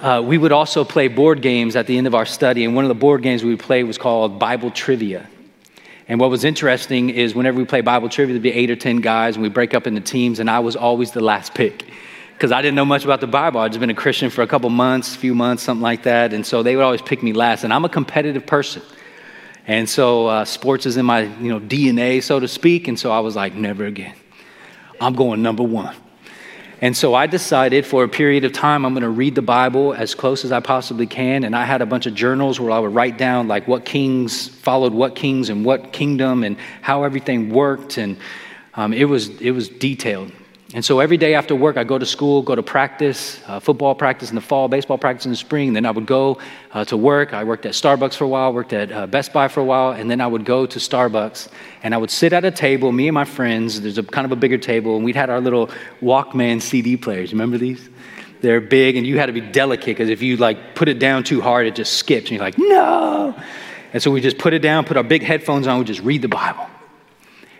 [0.00, 2.84] Uh, we would also play board games at the end of our study, and one
[2.84, 5.26] of the board games we would play was called Bible Trivia.
[6.08, 8.98] And what was interesting is whenever we play Bible trivia, there'd be eight or 10
[8.98, 11.86] guys, and we break up into teams, and I was always the last pick
[12.34, 13.60] because I didn't know much about the Bible.
[13.60, 16.32] I'd just been a Christian for a couple months, few months, something like that.
[16.32, 17.64] And so they would always pick me last.
[17.64, 18.82] And I'm a competitive person.
[19.66, 22.88] And so uh, sports is in my you know, DNA, so to speak.
[22.88, 24.14] And so I was like, never again.
[25.00, 25.94] I'm going number one.
[26.80, 29.94] And so I decided for a period of time, I'm going to read the Bible
[29.94, 31.44] as close as I possibly can.
[31.44, 34.48] And I had a bunch of journals where I would write down like what kings
[34.48, 37.96] followed what kings and what kingdom and how everything worked.
[37.96, 38.18] And
[38.74, 40.32] um, it, was, it was detailed.
[40.74, 43.94] And so every day after work, I go to school, go to practice, uh, football
[43.94, 45.72] practice in the fall, baseball practice in the spring.
[45.72, 46.38] Then I would go
[46.72, 47.32] uh, to work.
[47.32, 49.92] I worked at Starbucks for a while, worked at uh, Best Buy for a while,
[49.92, 51.48] and then I would go to Starbucks
[51.84, 53.82] and I would sit at a table, me and my friends.
[53.82, 55.70] There's a kind of a bigger table, and we'd had our little
[56.02, 57.30] Walkman CD players.
[57.30, 57.88] Remember these?
[58.40, 61.22] They're big, and you had to be delicate because if you like put it down
[61.22, 63.40] too hard, it just skips, and you're like, no.
[63.92, 66.20] And so we just put it down, put our big headphones on, we just read
[66.20, 66.68] the Bible.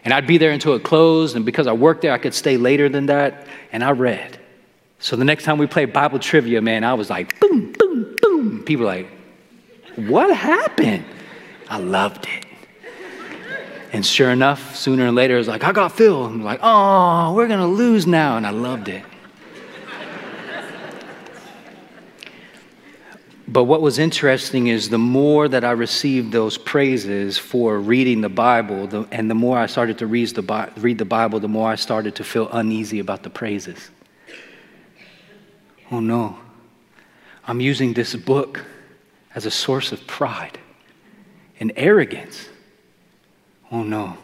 [0.05, 1.35] And I'd be there until it closed.
[1.35, 3.47] And because I worked there, I could stay later than that.
[3.73, 4.39] And I read.
[4.99, 8.65] So the next time we played Bible trivia, man, I was like, boom, boom, boom.
[8.65, 9.09] People like,
[9.97, 11.05] what happened?
[11.69, 12.47] I loved it.
[13.93, 16.27] And sure enough, sooner or later, it was like, I got Phil.
[16.27, 18.37] And like, oh, we're going to lose now.
[18.37, 19.05] And I loved it.
[23.47, 28.31] But what was interesting is the more that I received those praises for reading the
[28.31, 31.71] Bible, the, and the more I started to read the, read the Bible, the more
[31.71, 33.91] I started to feel uneasy about the praises.
[35.91, 36.39] Oh no,
[37.47, 38.65] I'm using this book
[39.35, 40.59] as a source of pride
[41.61, 42.49] and arrogance.
[43.71, 44.17] Oh no.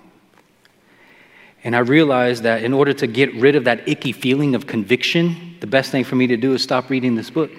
[1.62, 5.56] And I realized that in order to get rid of that icky feeling of conviction,
[5.60, 7.50] the best thing for me to do is stop reading this book.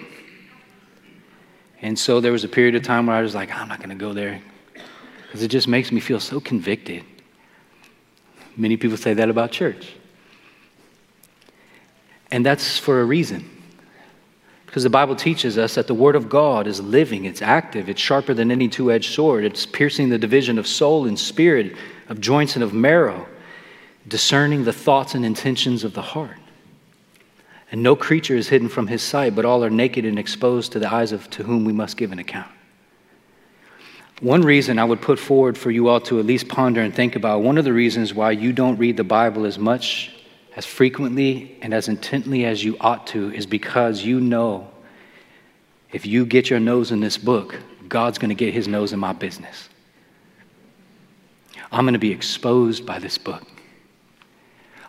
[1.82, 3.90] And so there was a period of time where I was like, I'm not going
[3.90, 4.40] to go there
[5.26, 7.04] because it just makes me feel so convicted.
[8.56, 9.94] Many people say that about church.
[12.30, 13.48] And that's for a reason.
[14.66, 18.00] Because the Bible teaches us that the Word of God is living, it's active, it's
[18.00, 21.76] sharper than any two edged sword, it's piercing the division of soul and spirit,
[22.08, 23.26] of joints and of marrow,
[24.08, 26.38] discerning the thoughts and intentions of the heart.
[27.72, 30.78] And no creature is hidden from his sight, but all are naked and exposed to
[30.78, 32.50] the eyes of to whom we must give an account.
[34.20, 37.16] One reason I would put forward for you all to at least ponder and think
[37.16, 40.12] about, one of the reasons why you don't read the Bible as much,
[40.54, 44.70] as frequently, and as intently as you ought to is because you know
[45.92, 47.58] if you get your nose in this book,
[47.88, 49.68] God's going to get his nose in my business.
[51.72, 53.51] I'm going to be exposed by this book.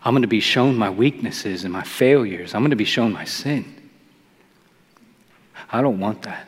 [0.04, 2.54] I'm going to be shown my weaknesses and my failures.
[2.54, 3.90] I'm going to be shown my sin.
[5.72, 6.46] I don't want that.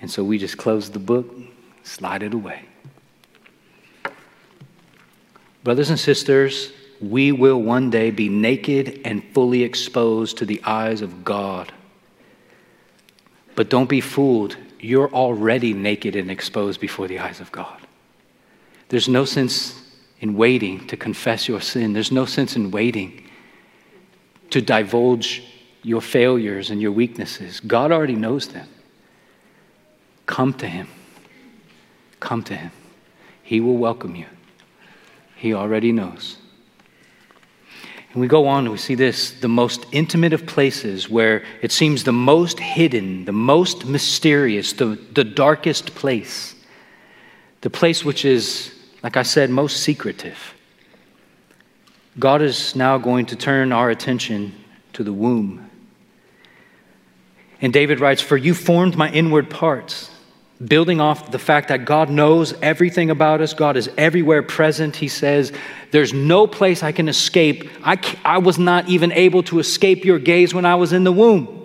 [0.00, 1.32] And so we just close the book,
[1.84, 2.64] slide it away.
[5.62, 11.02] Brothers and sisters, we will one day be naked and fully exposed to the eyes
[11.02, 11.72] of God.
[13.54, 14.56] But don't be fooled.
[14.80, 17.80] You're already naked and exposed before the eyes of God.
[18.88, 19.80] There's no sense
[20.20, 21.92] in waiting to confess your sin.
[21.92, 23.28] There's no sense in waiting
[24.50, 25.42] to divulge
[25.82, 27.60] your failures and your weaknesses.
[27.60, 28.68] God already knows them.
[30.26, 30.88] Come to Him.
[32.20, 32.70] Come to Him.
[33.42, 34.26] He will welcome you.
[35.36, 36.38] He already knows.
[38.14, 41.72] And we go on and we see this the most intimate of places where it
[41.72, 46.54] seems the most hidden, the most mysterious, the, the darkest place,
[47.60, 48.73] the place which is,
[49.04, 50.54] like I said, most secretive.
[52.18, 54.54] God is now going to turn our attention
[54.94, 55.70] to the womb.
[57.60, 60.10] And David writes, For you formed my inward parts
[60.64, 64.96] building off the fact that God knows everything about us, God is everywhere present.
[64.96, 65.52] He says,
[65.90, 67.68] There's no place I can escape.
[67.84, 71.12] I, I was not even able to escape your gaze when I was in the
[71.12, 71.60] womb.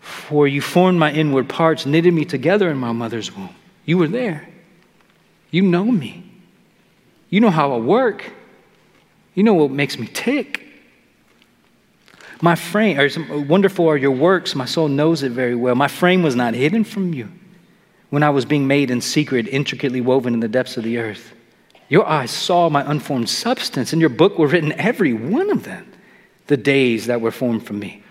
[0.00, 3.54] For you formed my inward parts, knitted me together in my mother's womb.
[3.86, 4.46] You were there.
[5.50, 6.25] You know me.
[7.28, 8.32] You know how I work.
[9.34, 10.62] You know what makes me tick.
[12.40, 14.54] My frame, or wonderful are your works.
[14.54, 15.74] My soul knows it very well.
[15.74, 17.30] My frame was not hidden from you
[18.10, 21.32] when I was being made in secret, intricately woven in the depths of the earth.
[21.88, 23.92] Your eyes saw my unformed substance.
[23.92, 25.90] and your book were written every one of them,
[26.46, 28.02] the days that were formed for me,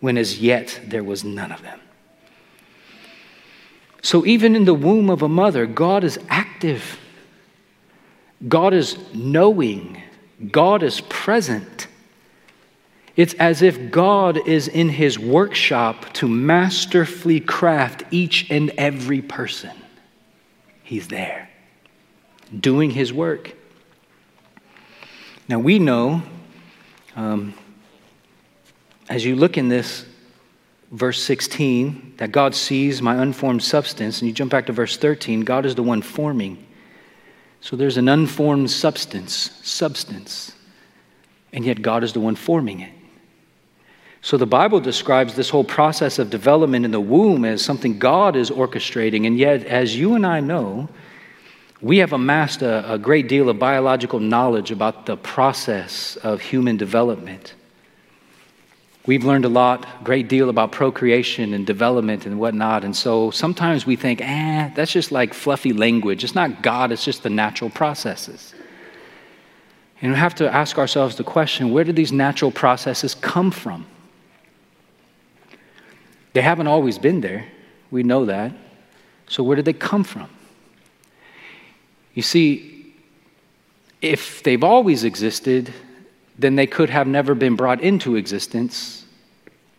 [0.00, 1.80] when as yet there was none of them.
[4.02, 6.98] So even in the womb of a mother, God is active,
[8.46, 10.02] God is knowing,
[10.50, 11.86] God is present.
[13.16, 19.70] It's as if God is in his workshop to masterfully craft each and every person.
[20.82, 21.48] He's there,
[22.60, 23.54] doing his work.
[25.48, 26.22] Now we know,
[27.14, 27.54] um,
[29.08, 30.04] as you look in this
[30.92, 35.40] verse 16, that God sees my unformed substance, and you jump back to verse 13,
[35.40, 36.65] God is the one forming.
[37.66, 40.52] So there's an unformed substance, substance,
[41.52, 42.92] and yet God is the one forming it.
[44.22, 48.36] So the Bible describes this whole process of development in the womb as something God
[48.36, 49.26] is orchestrating.
[49.26, 50.88] And yet, as you and I know,
[51.80, 56.76] we have amassed a, a great deal of biological knowledge about the process of human
[56.76, 57.54] development.
[59.06, 62.84] We've learned a lot, a great deal about procreation and development and whatnot.
[62.84, 66.24] And so sometimes we think, eh, that's just like fluffy language.
[66.24, 68.52] It's not God, it's just the natural processes.
[70.02, 73.86] And we have to ask ourselves the question where do these natural processes come from?
[76.32, 77.46] They haven't always been there.
[77.90, 78.52] We know that.
[79.28, 80.28] So, where did they come from?
[82.14, 82.94] You see,
[84.02, 85.72] if they've always existed,
[86.38, 89.04] then they could have never been brought into existence.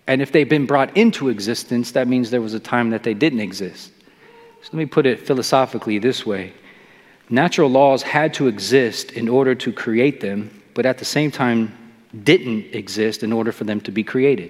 [0.08, 3.14] And if they've been brought into existence, that means there was a time that they
[3.14, 3.91] didn't exist.
[4.62, 6.53] So let me put it philosophically this way
[7.30, 11.78] natural laws had to exist in order to create them, but at the same time
[12.24, 14.49] didn't exist in order for them to be created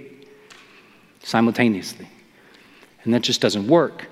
[1.24, 2.08] simultaneously.
[3.04, 4.06] And that just doesn't work.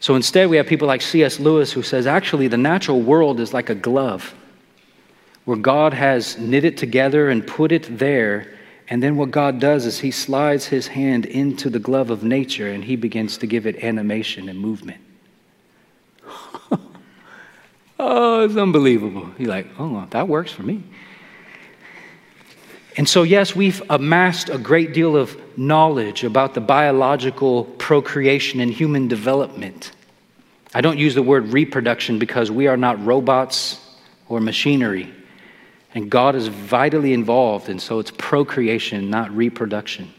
[0.00, 1.38] So instead, we have people like C.S.
[1.38, 4.34] Lewis who says actually the natural world is like a glove
[5.44, 8.52] where God has knit it together and put it there.
[8.88, 12.68] And then what God does is he slides his hand into the glove of nature
[12.70, 15.00] and he begins to give it animation and movement.
[17.98, 19.30] oh, it's unbelievable.
[19.38, 20.82] You're like, oh, that works for me.
[22.96, 28.70] And so, yes, we've amassed a great deal of knowledge about the biological procreation and
[28.70, 29.90] human development.
[30.72, 33.80] I don't use the word reproduction because we are not robots
[34.28, 35.12] or machinery.
[35.94, 40.12] And God is vitally involved, and so it's procreation, not reproduction.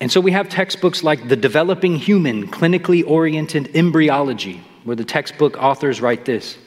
[0.00, 5.56] And so we have textbooks like The Developing Human, Clinically Oriented Embryology, where the textbook
[5.56, 6.58] authors write this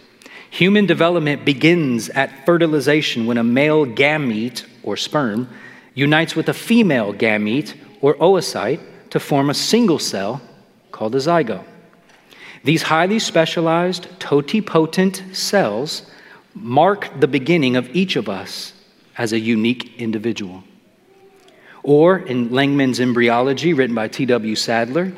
[0.49, 5.49] Human development begins at fertilization when a male gamete, or sperm,
[5.93, 8.79] unites with a female gamete, or oocyte,
[9.09, 10.41] to form a single cell
[10.91, 11.65] called a zygote.
[12.63, 16.09] These highly specialized, totipotent cells
[16.55, 18.73] mark the beginning of each of us
[19.17, 20.63] as a unique individual.
[21.83, 24.55] Or, in Langman's Embryology, written by T.W.
[24.55, 25.13] Sadler,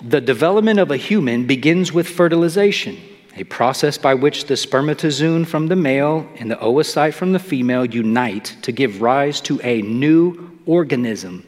[0.00, 2.96] the development of a human begins with fertilization
[3.38, 7.84] a process by which the spermatozoon from the male and the oocyte from the female
[7.84, 11.46] unite to give rise to a new organism,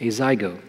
[0.00, 0.60] a zygote.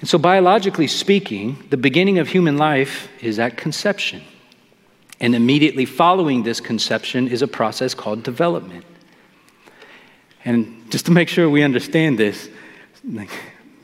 [0.00, 4.22] And so, biologically speaking, the beginning of human life is at conception.
[5.20, 8.84] And immediately following this conception is a process called development.
[10.44, 12.48] And just to make sure we understand this,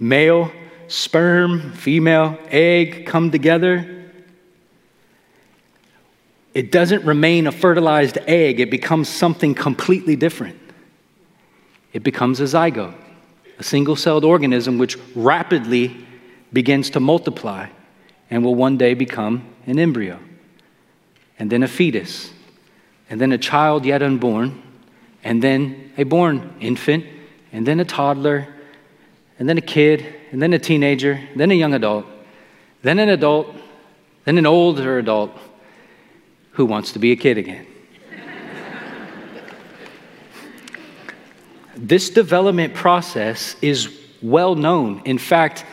[0.00, 0.50] male,
[0.88, 3.96] sperm, female, egg come together
[6.56, 10.58] it doesn't remain a fertilized egg, it becomes something completely different.
[11.92, 12.94] It becomes a zygote,
[13.58, 15.94] a single celled organism which rapidly
[16.54, 17.68] begins to multiply
[18.30, 20.18] and will one day become an embryo,
[21.38, 22.32] and then a fetus,
[23.10, 24.62] and then a child yet unborn,
[25.22, 27.04] and then a born infant,
[27.52, 28.48] and then a toddler,
[29.38, 32.06] and then a kid, and then a teenager, then a young adult,
[32.82, 33.54] then an adult,
[34.24, 35.32] then an older adult
[36.52, 37.66] who wants to be a kid again.
[41.76, 45.02] this development process is well known.
[45.04, 45.64] In fact,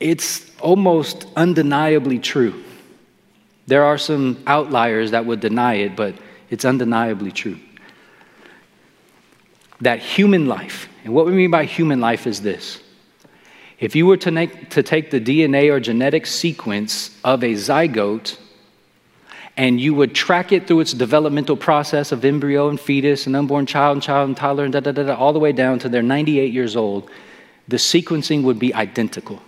[0.00, 2.63] it's almost undeniably true.
[3.66, 6.14] There are some outliers that would deny it, but
[6.50, 7.58] it's undeniably true.
[9.80, 12.80] That human life, and what we mean by human life is this
[13.80, 18.38] if you were to, make, to take the DNA or genetic sequence of a zygote
[19.56, 23.66] and you would track it through its developmental process of embryo and fetus and unborn
[23.66, 25.88] child and child and toddler and da da da, da all the way down to
[25.88, 27.10] they're 98 years old,
[27.68, 29.42] the sequencing would be identical.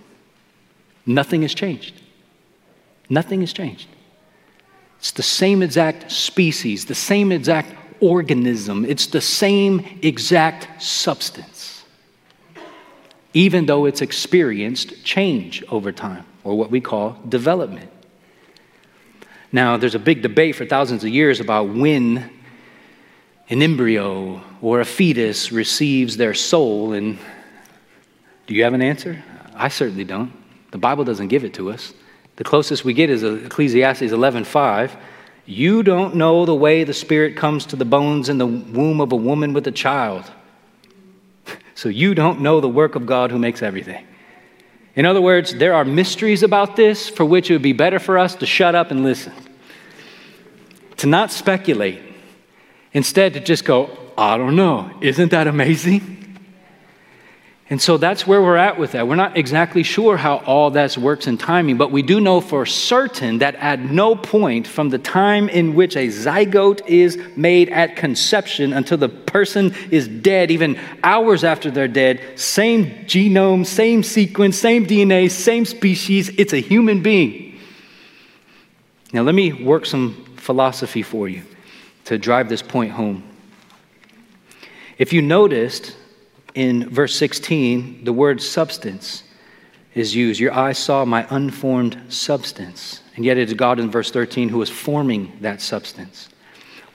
[1.06, 2.00] Nothing has changed.
[3.08, 3.88] Nothing has changed.
[5.06, 11.84] It's the same exact species, the same exact organism, it's the same exact substance,
[13.32, 17.88] even though it's experienced change over time, or what we call development.
[19.52, 22.28] Now, there's a big debate for thousands of years about when
[23.48, 27.16] an embryo or a fetus receives their soul, and
[28.48, 29.22] do you have an answer?
[29.54, 30.32] I certainly don't.
[30.72, 31.92] The Bible doesn't give it to us.
[32.36, 34.96] The closest we get is Ecclesiastes 11:5.
[35.46, 39.12] You don't know the way the spirit comes to the bones in the womb of
[39.12, 40.30] a woman with a child.
[41.74, 44.02] So you don't know the work of God who makes everything.
[44.94, 48.16] In other words, there are mysteries about this for which it would be better for
[48.16, 49.34] us to shut up and listen.
[50.96, 52.00] To not speculate.
[52.94, 54.90] Instead, to just go, I don't know.
[55.02, 56.25] Isn't that amazing?
[57.68, 59.08] And so that's where we're at with that.
[59.08, 62.64] We're not exactly sure how all that works in timing, but we do know for
[62.64, 67.96] certain that at no point from the time in which a zygote is made at
[67.96, 74.56] conception until the person is dead, even hours after they're dead, same genome, same sequence,
[74.56, 77.58] same DNA, same species, it's a human being.
[79.12, 81.42] Now, let me work some philosophy for you
[82.04, 83.24] to drive this point home.
[84.98, 85.96] If you noticed,
[86.56, 89.22] in verse 16, the word substance
[89.94, 90.40] is used.
[90.40, 93.02] Your eyes saw my unformed substance.
[93.14, 96.30] And yet it is God in verse 13 who is forming that substance.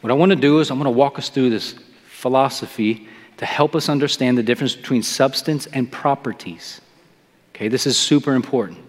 [0.01, 1.76] What I want to do is I'm going to walk us through this
[2.09, 3.07] philosophy
[3.38, 6.82] to help us understand the difference between substance and properties.
[7.53, 8.80] Okay, this is super important.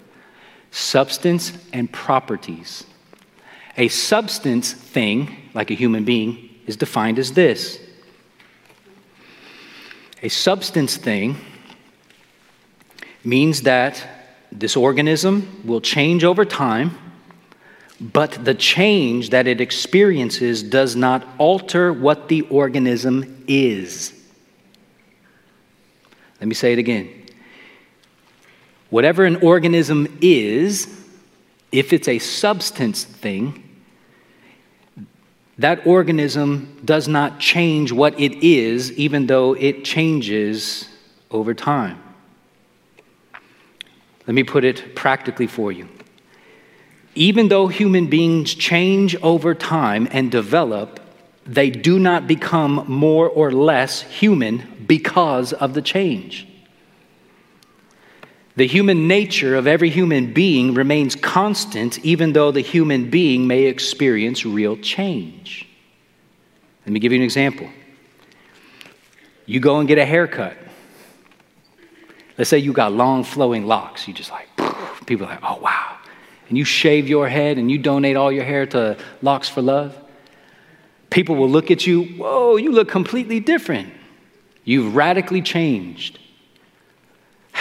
[0.71, 2.85] Substance and properties.
[3.77, 7.79] A substance thing, like a human being, is defined as this
[10.23, 11.37] a substance thing
[13.25, 14.07] means that
[14.53, 16.97] this organism will change over time,
[18.01, 24.13] but the change that it experiences does not alter what the organism is.
[26.41, 27.09] Let me say it again.
[28.91, 30.87] Whatever an organism is,
[31.71, 33.72] if it's a substance thing,
[35.59, 40.89] that organism does not change what it is, even though it changes
[41.31, 42.03] over time.
[44.27, 45.89] Let me put it practically for you.
[47.15, 51.01] Even though human beings change over time and develop,
[51.45, 56.47] they do not become more or less human because of the change.
[58.55, 63.65] The human nature of every human being remains constant, even though the human being may
[63.65, 65.67] experience real change.
[66.85, 67.69] Let me give you an example.
[69.47, 70.57] You go and get a haircut.
[72.37, 74.07] Let's say you got long flowing locks.
[74.07, 74.49] You just like,
[75.07, 75.97] people are like, oh, wow.
[76.49, 79.97] And you shave your head and you donate all your hair to Locks for Love.
[81.09, 83.93] People will look at you, whoa, you look completely different.
[84.65, 86.19] You've radically changed.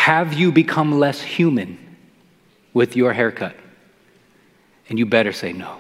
[0.02, 1.78] Have you become less human
[2.74, 3.56] with your haircut?
[4.89, 5.78] And you better say no.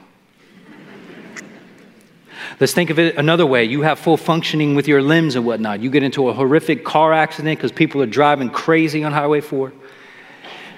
[2.59, 3.63] Let's think of it another way.
[3.63, 5.79] You have full functioning with your limbs and whatnot.
[5.79, 9.73] You get into a horrific car accident because people are driving crazy on Highway 4,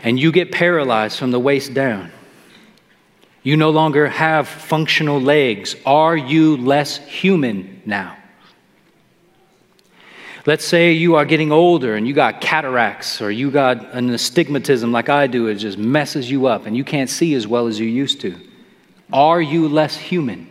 [0.04, 2.14] and you get paralyzed from the waist down.
[3.44, 5.76] You no longer have functional legs.
[5.86, 8.16] Are you less human now?
[10.46, 14.92] Let's say you are getting older and you got cataracts or you got an astigmatism
[14.92, 17.80] like I do, it just messes you up and you can't see as well as
[17.80, 18.36] you used to.
[19.14, 20.50] Are you less human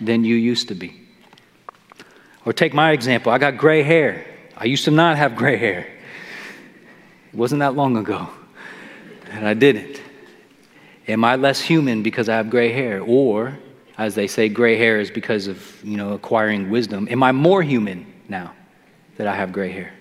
[0.00, 1.00] than you used to be?
[2.44, 4.24] Or take my example I got gray hair.
[4.56, 5.88] I used to not have gray hair.
[7.32, 8.28] It wasn't that long ago.
[9.30, 10.00] And I didn't.
[11.08, 13.02] Am I less human because I have gray hair?
[13.02, 13.58] Or
[13.98, 17.08] as they say, gray hair is because of, you know, acquiring wisdom.
[17.10, 18.52] Am I more human now
[19.16, 19.92] that I have gray hair?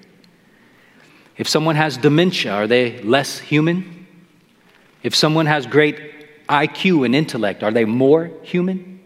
[1.38, 4.08] If someone has dementia, are they less human?
[5.02, 9.02] If someone has great IQ and intellect, are they more human?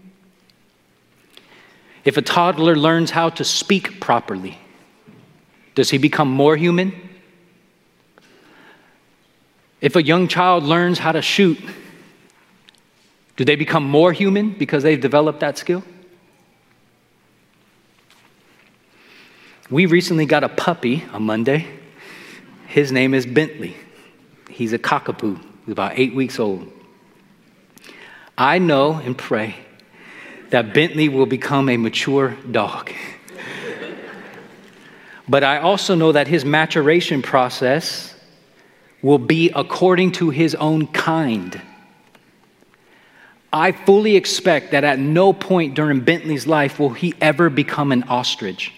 [2.04, 4.58] If a toddler learns how to speak properly,
[5.76, 6.94] does he become more human?
[9.82, 11.60] If a young child learns how to shoot,
[13.36, 15.84] do they become more human because they've developed that skill?
[19.70, 21.68] We recently got a puppy on Monday.
[22.68, 23.76] His name is Bentley.
[24.50, 25.44] He's a cockapoo.
[25.66, 26.72] He's about eight weeks old.
[28.38, 29.56] I know and pray
[30.52, 32.94] that Bentley will become a mature dog.
[35.28, 38.16] but I also know that his maturation process
[39.02, 41.62] will be according to his own kind.
[43.52, 48.04] I fully expect that at no point during Bentley's life will he ever become an
[48.04, 48.72] ostrich.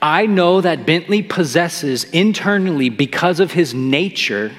[0.00, 4.52] I know that Bentley possesses internally, because of his nature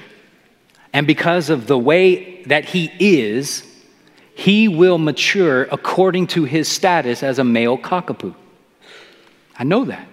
[0.92, 3.64] and because of the way that he is,
[4.34, 8.34] he will mature according to his status as a male cockapoo.
[9.58, 10.06] I know that.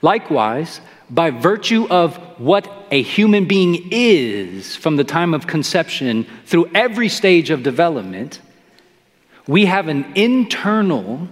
[0.00, 6.70] Likewise, by virtue of what a human being is from the time of conception through
[6.74, 8.40] every stage of development,
[9.46, 11.28] we have an internal,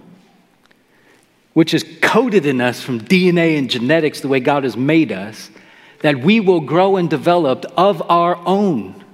[1.52, 5.50] which is coded in us from DNA and genetics, the way God has made us,
[6.00, 9.04] that we will grow and develop of our own.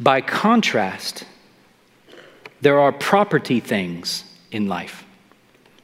[0.00, 1.24] By contrast,
[2.60, 5.04] there are property things in life.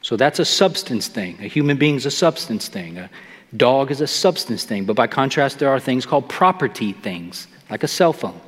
[0.01, 1.37] So that's a substance thing.
[1.39, 2.97] A human being is a substance thing.
[2.97, 3.09] A
[3.55, 4.85] dog is a substance thing.
[4.85, 8.39] But by contrast, there are things called property things, like a cell phone.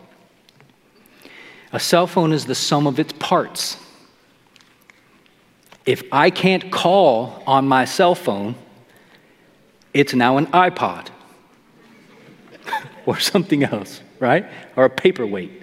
[1.72, 3.78] A cell phone is the sum of its parts.
[5.86, 8.55] If I can't call on my cell phone,
[9.93, 11.07] it's now an iPod
[13.05, 14.45] or something else, right?
[14.75, 15.61] Or a paperweight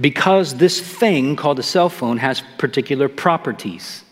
[0.00, 4.04] because this thing called a cell phone has particular properties.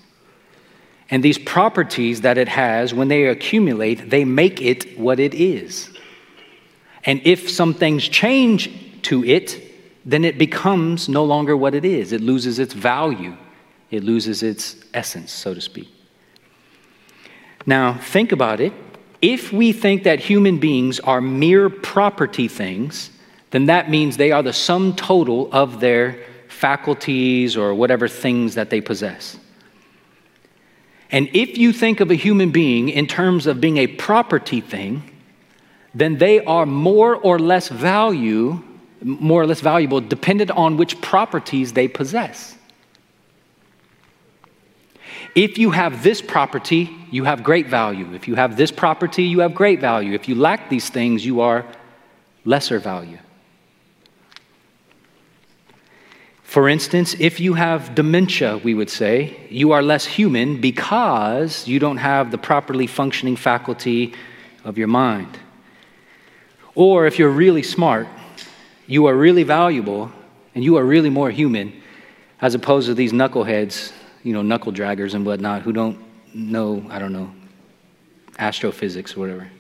[1.10, 5.90] And these properties that it has, when they accumulate, they make it what it is.
[7.04, 9.60] And if some things change to it,
[10.04, 12.12] then it becomes no longer what it is.
[12.12, 13.36] It loses its value,
[13.90, 15.88] it loses its essence, so to speak.
[17.66, 18.72] Now, think about it.
[19.20, 23.10] If we think that human beings are mere property things,
[23.50, 26.18] then that means they are the sum total of their
[26.48, 29.38] faculties or whatever things that they possess.
[31.10, 35.02] And if you think of a human being in terms of being a property thing,
[35.94, 38.62] then they are more or less value,
[39.02, 42.56] more or less valuable, dependent on which properties they possess.
[45.34, 48.12] If you have this property, you have great value.
[48.14, 50.14] If you have this property, you have great value.
[50.14, 51.64] If you lack these things, you are
[52.44, 53.18] lesser value.
[56.42, 61.78] For instance, if you have dementia, we would say, you are less human because you
[61.78, 64.14] don't have the properly functioning faculty
[64.64, 65.38] of your mind.
[66.74, 68.08] Or if you're really smart,
[68.88, 70.10] you are really valuable
[70.54, 71.72] and you are really more human
[72.40, 73.92] as opposed to these knuckleheads,
[74.22, 75.98] you know, knuckle draggers and whatnot who don't
[76.34, 77.32] know, I don't know,
[78.38, 79.50] astrophysics or whatever.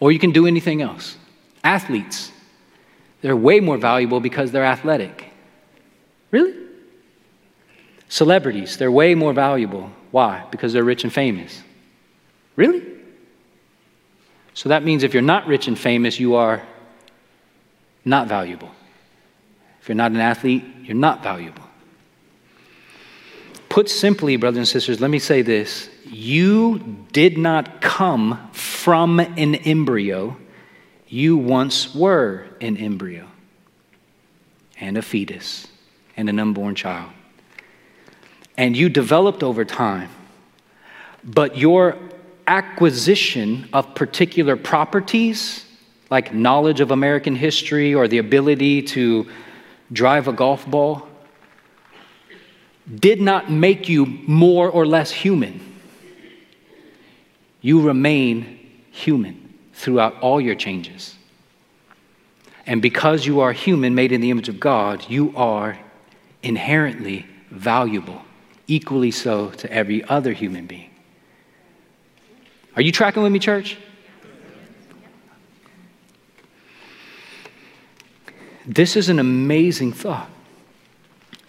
[0.00, 1.16] Or you can do anything else.
[1.64, 2.30] Athletes,
[3.20, 5.26] they're way more valuable because they're athletic.
[6.30, 6.54] Really?
[8.08, 9.90] Celebrities, they're way more valuable.
[10.10, 10.44] Why?
[10.50, 11.62] Because they're rich and famous.
[12.56, 12.84] Really?
[14.54, 16.62] So that means if you're not rich and famous, you are
[18.04, 18.70] not valuable.
[19.80, 21.67] If you're not an athlete, you're not valuable.
[23.78, 25.88] Put simply, brothers and sisters, let me say this.
[26.04, 26.80] You
[27.12, 30.36] did not come from an embryo,
[31.06, 33.28] you once were an embryo
[34.80, 35.68] and a fetus
[36.16, 37.12] and an unborn child.
[38.56, 40.10] And you developed over time,
[41.22, 41.96] but your
[42.48, 45.64] acquisition of particular properties,
[46.10, 49.28] like knowledge of American history or the ability to
[49.92, 51.07] drive a golf ball,
[52.94, 55.60] did not make you more or less human.
[57.60, 58.58] You remain
[58.90, 61.14] human throughout all your changes.
[62.66, 65.78] And because you are human, made in the image of God, you are
[66.42, 68.22] inherently valuable,
[68.66, 70.90] equally so to every other human being.
[72.76, 73.76] Are you tracking with me, church?
[78.66, 80.30] This is an amazing thought.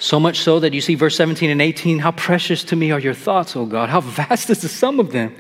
[0.02, 3.00] So much so that you see verse 17 and 18 how precious to me are
[3.00, 3.90] your thoughts, O God.
[3.90, 5.36] How vast is the sum of them.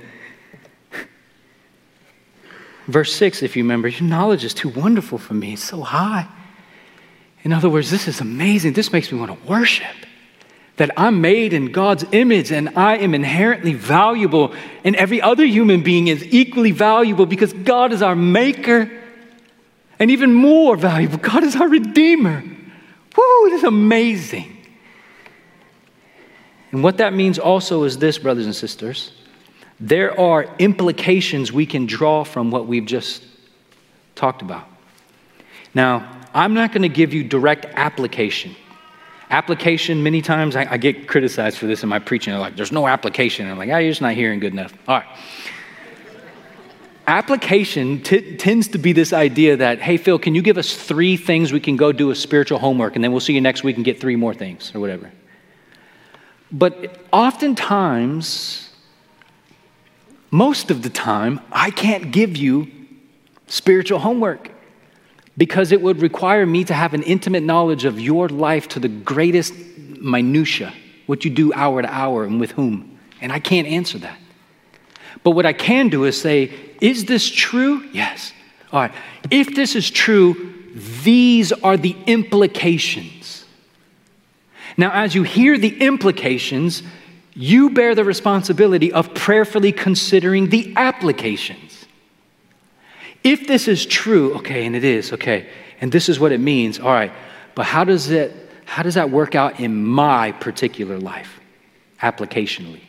[2.87, 5.53] Verse 6, if you remember, your knowledge is too wonderful for me.
[5.53, 6.27] It's so high.
[7.43, 8.73] In other words, this is amazing.
[8.73, 9.95] This makes me want to worship.
[10.75, 14.53] That I'm made in God's image and I am inherently valuable,
[14.83, 18.91] and every other human being is equally valuable because God is our maker.
[19.99, 22.43] And even more valuable, God is our redeemer.
[23.19, 24.55] Woo, it is amazing.
[26.71, 29.11] And what that means also is this, brothers and sisters
[29.79, 33.23] there are implications we can draw from what we've just
[34.15, 34.67] talked about.
[35.73, 38.55] Now, I'm not going to give you direct application.
[39.29, 42.33] Application, many times I, I, get criticized for this in my preaching.
[42.33, 43.49] They're like, there's no application.
[43.49, 44.73] I'm like, ah, you're just not hearing good enough.
[44.87, 45.07] All right.
[47.09, 51.17] Application t- tends to be this idea that, hey, Phil, can you give us three
[51.17, 53.77] things we can go do a spiritual homework, and then we'll see you next week
[53.77, 55.11] and get three more things, or whatever.
[56.51, 58.71] But oftentimes,
[60.29, 62.71] most of the time, I can't give you
[63.47, 64.51] spiritual homework
[65.35, 68.87] because it would require me to have an intimate knowledge of your life to the
[68.87, 69.55] greatest
[69.99, 70.75] minutia,
[71.07, 72.99] what you do hour to hour and with whom.
[73.19, 74.19] And I can't answer that.
[75.23, 76.51] But what I can do is say,
[76.81, 77.83] is this true?
[77.91, 78.33] Yes.
[78.71, 78.91] All right.
[79.29, 80.53] If this is true,
[81.03, 83.45] these are the implications.
[84.77, 86.83] Now, as you hear the implications,
[87.33, 91.85] you bear the responsibility of prayerfully considering the applications.
[93.23, 95.49] If this is true, okay, and it is, okay,
[95.81, 97.11] and this is what it means, all right,
[97.55, 98.33] but how does it
[98.65, 101.39] how does that work out in my particular life
[102.01, 102.81] applicationally?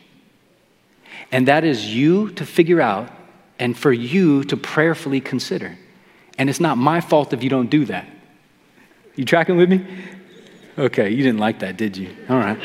[1.31, 3.11] And that is you to figure out
[3.59, 5.77] and for you to prayerfully consider.
[6.37, 8.07] And it's not my fault if you don't do that.
[9.15, 9.85] You tracking with me?
[10.77, 12.15] Okay, you didn't like that, did you?
[12.29, 12.57] All right.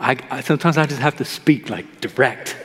[0.00, 2.56] I, I, sometimes I just have to speak like direct.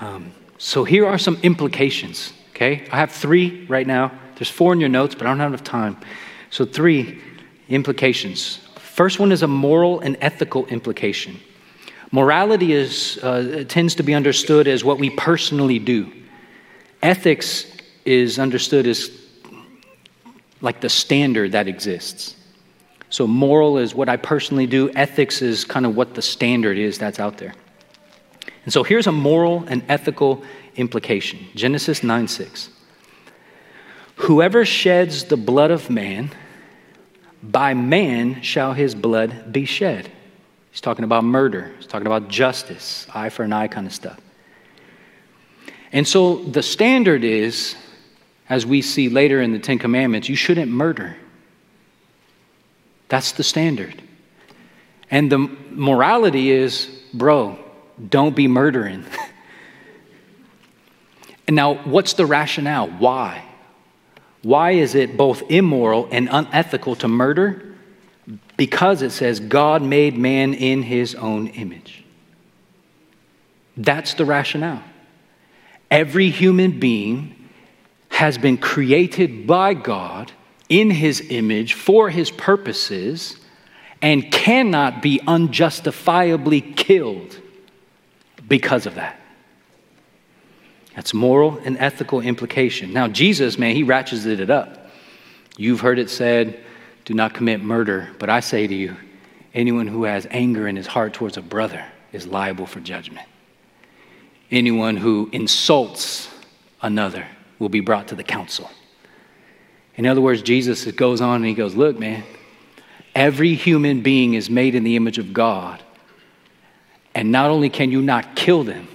[0.00, 2.88] Um, so here are some implications, okay?
[2.90, 4.10] I have three right now.
[4.34, 5.96] There's four in your notes, but I don't have enough time.
[6.50, 7.20] So, three
[7.68, 8.56] implications.
[8.76, 11.38] First one is a moral and ethical implication.
[12.10, 16.10] Morality is, uh, tends to be understood as what we personally do.
[17.02, 17.66] Ethics
[18.04, 19.10] is understood as
[20.60, 22.34] like the standard that exists.
[23.10, 26.98] So, moral is what I personally do, ethics is kind of what the standard is
[26.98, 27.54] that's out there.
[28.64, 30.42] And so, here's a moral and ethical
[30.76, 32.70] implication Genesis 9 6.
[34.16, 36.30] Whoever sheds the blood of man,
[37.42, 40.10] by man shall his blood be shed.
[40.78, 44.20] He's talking about murder, he's talking about justice, eye for an eye kind of stuff.
[45.90, 47.74] And so, the standard is,
[48.48, 51.16] as we see later in the Ten Commandments, you shouldn't murder.
[53.08, 54.00] That's the standard.
[55.10, 55.38] And the
[55.72, 57.58] morality is, bro,
[58.08, 59.04] don't be murdering.
[61.48, 62.86] and now, what's the rationale?
[62.86, 63.44] Why?
[64.42, 67.67] Why is it both immoral and unethical to murder?
[68.58, 72.04] Because it says God made man in his own image.
[73.78, 74.82] That's the rationale.
[75.90, 77.36] Every human being
[78.10, 80.32] has been created by God
[80.68, 83.36] in his image for his purposes
[84.02, 87.40] and cannot be unjustifiably killed
[88.48, 89.20] because of that.
[90.96, 92.92] That's moral and ethical implication.
[92.92, 94.90] Now, Jesus, man, he ratcheted it up.
[95.56, 96.64] You've heard it said,
[97.08, 98.10] do not commit murder.
[98.18, 98.94] But I say to you,
[99.54, 101.82] anyone who has anger in his heart towards a brother
[102.12, 103.26] is liable for judgment.
[104.50, 106.28] Anyone who insults
[106.82, 107.26] another
[107.58, 108.70] will be brought to the council.
[109.94, 112.24] In other words, Jesus goes on and he goes, Look, man,
[113.14, 115.82] every human being is made in the image of God.
[117.14, 118.86] And not only can you not kill them,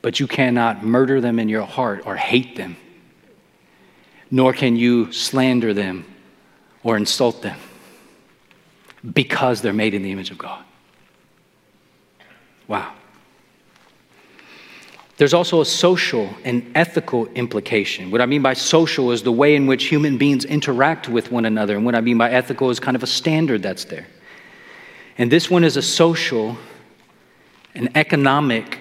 [0.00, 2.78] but you cannot murder them in your heart or hate them,
[4.30, 6.06] nor can you slander them
[6.82, 7.58] or insult them
[9.12, 10.64] because they're made in the image of God.
[12.66, 12.92] Wow.
[15.16, 18.12] There's also a social and ethical implication.
[18.12, 21.44] What I mean by social is the way in which human beings interact with one
[21.44, 21.74] another.
[21.74, 24.06] And what I mean by ethical is kind of a standard that's there.
[25.16, 26.56] And this one is a social
[27.74, 28.78] and economic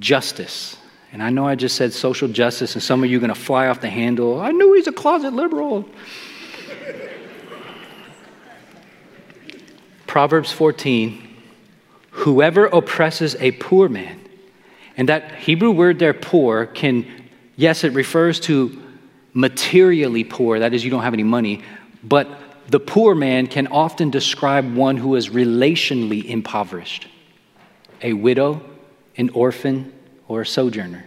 [0.00, 0.76] justice.
[1.12, 3.40] And I know I just said social justice, and some of you are going to
[3.40, 4.40] fly off the handle.
[4.40, 5.88] I knew he's a closet liberal.
[10.06, 11.28] Proverbs 14
[12.10, 14.20] Whoever oppresses a poor man,
[14.96, 17.06] And that Hebrew word there, poor, can,
[17.56, 18.82] yes, it refers to
[19.32, 21.62] materially poor, that is, you don't have any money,
[22.02, 22.28] but
[22.68, 27.08] the poor man can often describe one who is relationally impoverished
[28.02, 28.62] a widow,
[29.16, 29.92] an orphan,
[30.30, 31.04] or a sojourner.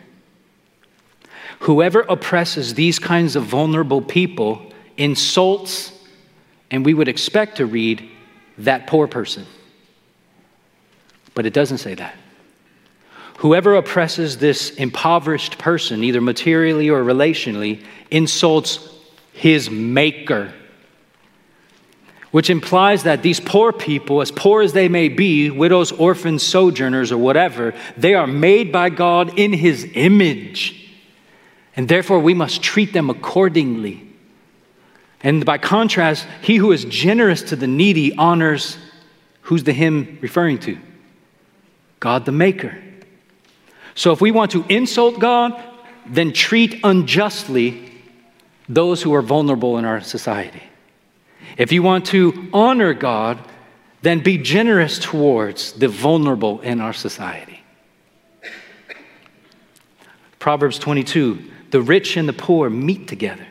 [1.59, 5.93] Whoever oppresses these kinds of vulnerable people insults,
[6.69, 8.09] and we would expect to read,
[8.57, 9.45] that poor person.
[11.35, 12.15] But it doesn't say that.
[13.37, 18.89] Whoever oppresses this impoverished person, either materially or relationally, insults
[19.31, 20.53] his maker.
[22.33, 27.11] Which implies that these poor people, as poor as they may be, widows, orphans, sojourners,
[27.11, 30.89] or whatever, they are made by God in his image.
[31.75, 34.11] And therefore, we must treat them accordingly.
[35.21, 38.79] And by contrast, he who is generous to the needy honors
[39.43, 40.79] who's the him referring to?
[41.99, 42.75] God the Maker.
[43.93, 45.53] So if we want to insult God,
[46.07, 47.91] then treat unjustly
[48.67, 50.63] those who are vulnerable in our society.
[51.57, 53.39] If you want to honor God,
[54.01, 57.61] then be generous towards the vulnerable in our society.
[60.39, 63.47] Proverbs 22 the rich and the poor meet together,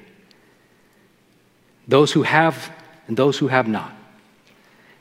[1.89, 2.73] those who have
[3.09, 3.93] and those who have not.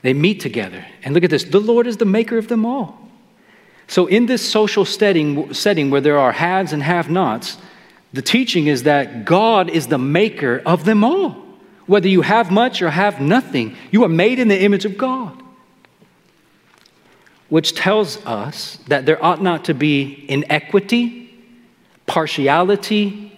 [0.01, 0.83] They meet together.
[1.03, 2.97] And look at this the Lord is the maker of them all.
[3.85, 7.57] So, in this social setting, setting where there are haves and have nots,
[8.13, 11.50] the teaching is that God is the maker of them all.
[11.91, 15.43] Whether you have much or have nothing, you are made in the image of God.
[17.49, 21.37] Which tells us that there ought not to be inequity,
[22.05, 23.37] partiality,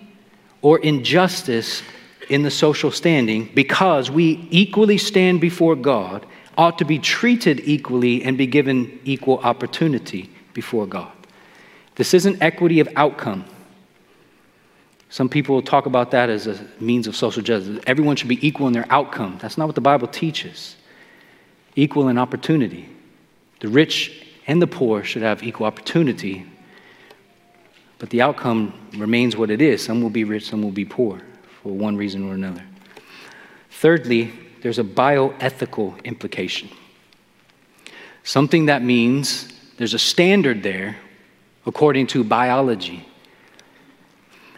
[0.62, 1.82] or injustice
[2.30, 6.24] in the social standing because we equally stand before God,
[6.56, 11.12] ought to be treated equally and be given equal opportunity before God.
[11.96, 13.46] This isn't equity of outcome.
[15.14, 17.80] Some people talk about that as a means of social justice.
[17.86, 19.38] Everyone should be equal in their outcome.
[19.40, 20.76] That's not what the Bible teaches.
[21.76, 22.90] Equal in opportunity.
[23.60, 26.48] The rich and the poor should have equal opportunity,
[28.00, 29.86] but the outcome remains what it is.
[29.86, 31.22] Some will be rich, some will be poor
[31.62, 32.64] for one reason or another.
[33.70, 34.34] Thirdly,
[34.64, 36.70] there's a bioethical implication.
[38.24, 39.48] Something that means
[39.78, 40.98] there's a standard there
[41.68, 43.06] according to biology.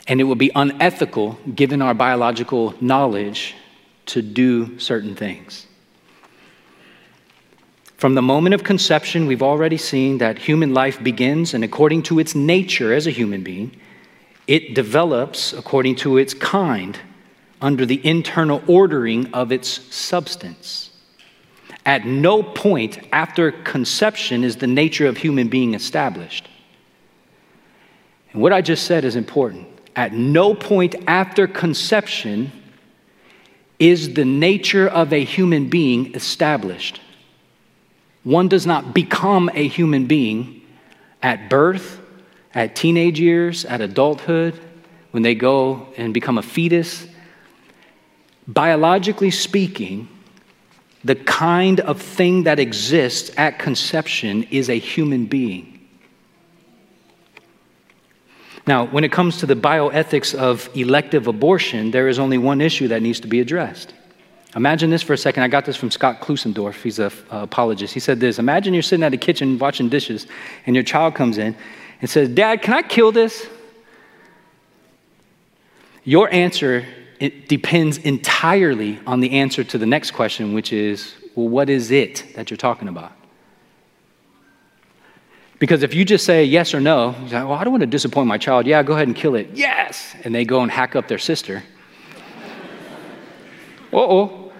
[0.07, 3.55] And it would be unethical, given our biological knowledge,
[4.07, 5.65] to do certain things.
[7.97, 12.19] From the moment of conception, we've already seen that human life begins, and according to
[12.19, 13.75] its nature as a human being,
[14.47, 16.99] it develops according to its kind
[17.61, 20.91] under the internal ordering of its substance.
[21.85, 26.47] At no point after conception is the nature of human being established.
[28.33, 29.67] And what I just said is important.
[29.95, 32.51] At no point after conception
[33.79, 37.01] is the nature of a human being established.
[38.23, 40.61] One does not become a human being
[41.21, 41.99] at birth,
[42.53, 44.59] at teenage years, at adulthood,
[45.11, 47.07] when they go and become a fetus.
[48.47, 50.07] Biologically speaking,
[51.03, 55.74] the kind of thing that exists at conception is a human being.
[58.67, 62.87] Now, when it comes to the bioethics of elective abortion, there is only one issue
[62.87, 63.93] that needs to be addressed.
[64.55, 65.43] Imagine this for a second.
[65.43, 66.81] I got this from Scott Klusendorf.
[66.81, 67.93] He's an apologist.
[67.93, 70.27] He said this Imagine you're sitting at a kitchen watching dishes,
[70.65, 71.55] and your child comes in
[72.01, 73.47] and says, Dad, can I kill this?
[76.03, 76.85] Your answer
[77.19, 81.91] it depends entirely on the answer to the next question, which is, well, what is
[81.91, 83.13] it that you're talking about?
[85.65, 88.27] Because if you just say yes or no, like, well, I don't want to disappoint
[88.27, 88.67] my child.
[88.67, 89.49] Yeah, go ahead and kill it.
[89.55, 90.15] Yes!
[90.23, 91.63] And they go and hack up their sister.
[93.91, 94.51] uh oh.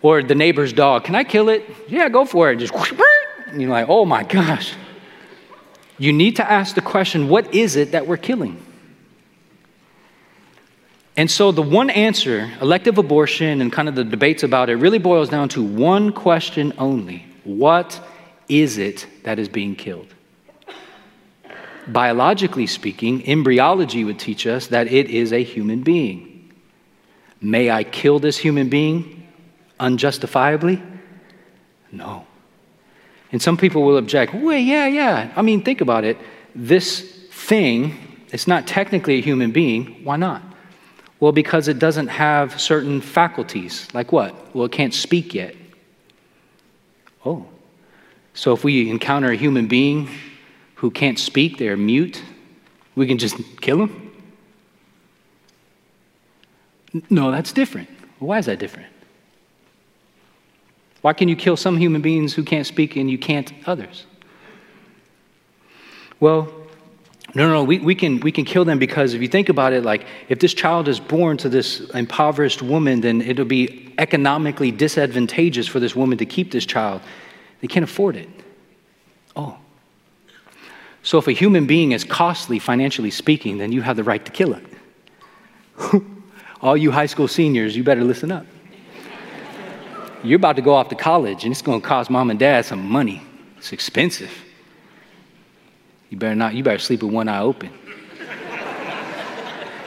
[0.00, 1.04] Or the neighbor's dog.
[1.04, 1.62] Can I kill it?
[1.88, 2.56] Yeah, go for it.
[2.56, 2.72] Just,
[3.48, 4.72] and you're like, oh my gosh.
[5.98, 8.58] You need to ask the question what is it that we're killing?
[11.18, 14.98] And so the one answer, elective abortion and kind of the debates about it, really
[14.98, 18.00] boils down to one question only What
[18.48, 20.14] is it that is being killed?
[21.86, 26.52] Biologically speaking, embryology would teach us that it is a human being.
[27.40, 29.26] May I kill this human being
[29.80, 30.82] unjustifiably?
[31.92, 32.26] No.
[33.32, 35.32] And some people will object, wait, yeah, yeah.
[35.36, 36.18] I mean, think about it.
[36.54, 37.94] This thing,
[38.32, 40.04] it's not technically a human being.
[40.04, 40.42] Why not?
[41.20, 43.88] Well, because it doesn't have certain faculties.
[43.92, 44.54] Like what?
[44.54, 45.54] Well, it can't speak yet.
[47.24, 47.46] Oh.
[48.38, 50.08] So if we encounter a human being
[50.76, 52.22] who can't speak, they're mute,
[52.94, 54.12] we can just kill them?
[57.10, 57.88] No, that's different.
[58.20, 58.86] Why is that different?
[61.00, 64.06] Why can you kill some human beings who can't speak and you can't others?
[66.20, 66.48] Well,
[67.34, 67.64] no, no.
[67.64, 70.38] We, we, can, we can kill them because if you think about it, like if
[70.38, 75.96] this child is born to this impoverished woman, then it'll be economically disadvantageous for this
[75.96, 77.00] woman to keep this child.
[77.60, 78.28] They can't afford it.
[79.34, 79.58] Oh.
[81.02, 84.30] So if a human being is costly, financially speaking, then you have the right to
[84.30, 84.64] kill it.
[86.60, 88.46] All you high school seniors, you better listen up.
[90.24, 92.64] You're about to go off to college, and it's going to cost mom and dad
[92.64, 93.22] some money.
[93.56, 94.30] It's expensive.
[96.10, 97.70] You better not, you better sleep with one eye open.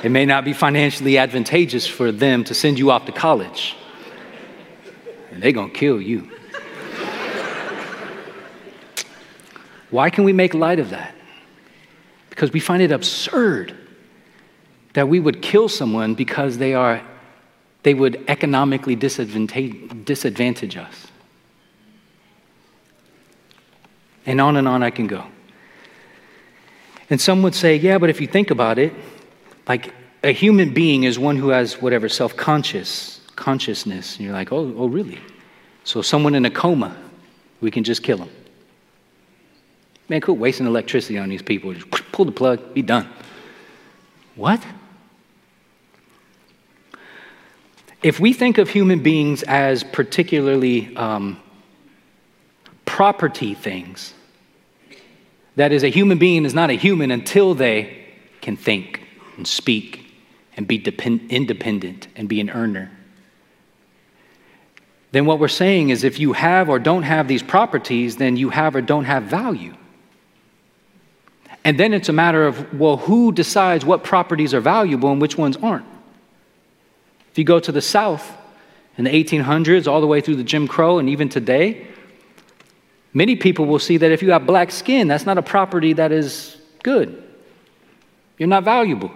[0.03, 3.75] it may not be financially advantageous for them to send you off to college.
[5.31, 6.31] And they're going to kill you.
[9.91, 11.13] Why can we make light of that?
[12.29, 13.75] Because we find it absurd
[14.93, 17.01] that we would kill someone because they are
[17.83, 21.07] they would economically disadvantage, us.
[24.25, 25.25] And on and on I can go.
[27.09, 28.93] And some would say, yeah, but if you think about it,
[29.67, 34.17] like a human being is one who has whatever self conscious consciousness.
[34.17, 35.19] And you're like, oh, oh, really?
[35.83, 36.95] So someone in a coma,
[37.59, 38.29] we can just kill them.
[40.11, 41.73] Man, quit wasting electricity on these people.
[41.73, 43.07] Just pull the plug, be done.
[44.35, 44.61] What?
[48.03, 51.39] If we think of human beings as particularly um,
[52.83, 54.13] property things,
[55.55, 58.05] that is, a human being is not a human until they
[58.41, 59.07] can think
[59.37, 60.13] and speak
[60.57, 62.91] and be depend- independent and be an earner.
[65.13, 68.49] Then what we're saying is if you have or don't have these properties, then you
[68.49, 69.77] have or don't have value.
[71.63, 75.37] And then it's a matter of, well, who decides what properties are valuable and which
[75.37, 75.85] ones aren't?
[77.31, 78.35] If you go to the South
[78.97, 81.87] in the 1800s, all the way through the Jim Crow, and even today,
[83.13, 86.11] Many people will see that if you have black skin, that's not a property that
[86.11, 87.21] is good.
[88.37, 89.11] You're not valuable.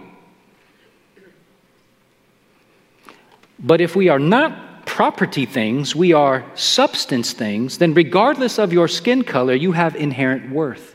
[3.58, 8.88] But if we are not property things, we are substance things, then regardless of your
[8.88, 10.95] skin color, you have inherent worth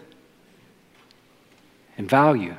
[2.01, 2.55] and value.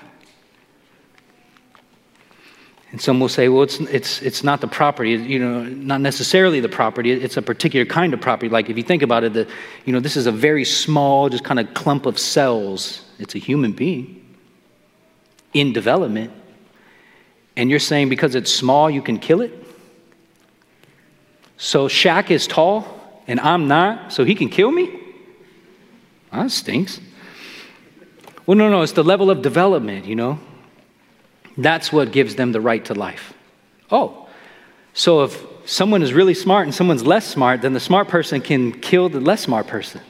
[2.91, 6.59] And some will say, well, it's, it's, it's not the property, you know, not necessarily
[6.59, 8.49] the property, it's a particular kind of property.
[8.49, 9.47] Like if you think about it, the,
[9.85, 13.03] you know, this is a very small, just kind of clump of cells.
[13.17, 14.37] It's a human being
[15.53, 16.31] in development.
[17.57, 19.51] And you're saying because it's small, you can kill it?
[21.57, 22.85] So Shaq is tall
[23.25, 24.99] and I'm not, so he can kill me?
[26.31, 26.99] That stinks.
[28.51, 30.37] Well, no, no, it's the level of development, you know.
[31.55, 33.33] That's what gives them the right to life.
[33.89, 34.27] Oh,
[34.93, 38.73] so if someone is really smart and someone's less smart, then the smart person can
[38.73, 40.01] kill the less smart person.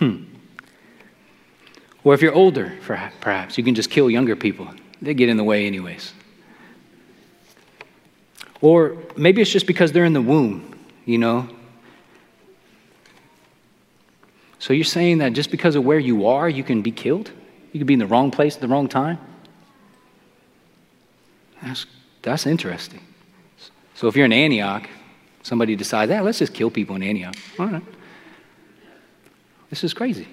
[0.00, 0.24] Hmm.
[2.02, 4.66] Or if you're older, perhaps, you can just kill younger people.
[5.00, 6.12] They get in the way, anyways.
[8.60, 11.48] Or maybe it's just because they're in the womb, you know?
[14.60, 17.32] So you're saying that just because of where you are, you can be killed?
[17.72, 19.18] You could be in the wrong place at the wrong time.
[21.62, 21.86] That's,
[22.20, 23.00] that's interesting.
[23.94, 24.88] So if you're in Antioch,
[25.42, 27.34] somebody decides, hey, let's just kill people in Antioch.
[27.58, 27.82] All right.
[29.70, 30.28] This is crazy.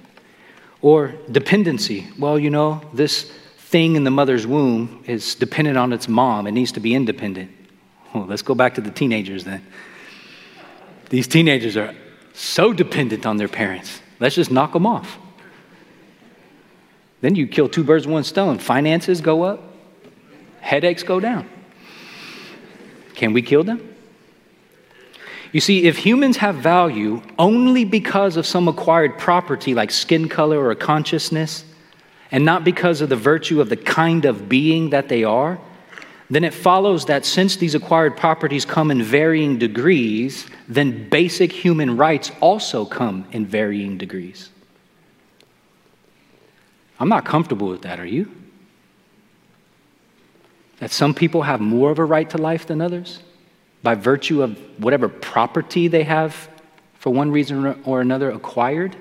[0.81, 2.07] Or dependency.
[2.19, 6.47] Well, you know, this thing in the mother's womb is dependent on its mom.
[6.47, 7.49] It needs to be independent.
[8.13, 9.65] Well, let's go back to the teenagers then.
[11.09, 11.95] These teenagers are
[12.33, 14.01] so dependent on their parents.
[14.19, 15.17] Let's just knock them off.
[17.21, 18.59] Then you kill two birds with one stone.
[18.59, 19.63] Finances go up,
[20.59, 21.49] headaches go down.
[23.15, 23.95] Can we kill them?
[25.51, 30.67] You see, if humans have value only because of some acquired property like skin color
[30.67, 31.63] or consciousness,
[32.31, 35.59] and not because of the virtue of the kind of being that they are,
[36.29, 41.95] then it follows that since these acquired properties come in varying degrees, then basic human
[41.95, 44.49] rights also come in varying degrees.
[46.99, 48.29] I'm not comfortable with that, are you?
[50.79, 53.19] That some people have more of a right to life than others
[53.81, 56.49] by virtue of whatever property they have,
[56.95, 58.95] for one reason or another, acquired?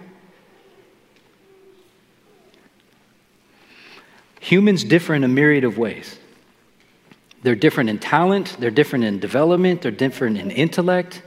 [4.41, 6.19] Humans differ in a myriad of ways.
[7.47, 11.23] They're different in talent, they're different in development, they're different in intellect,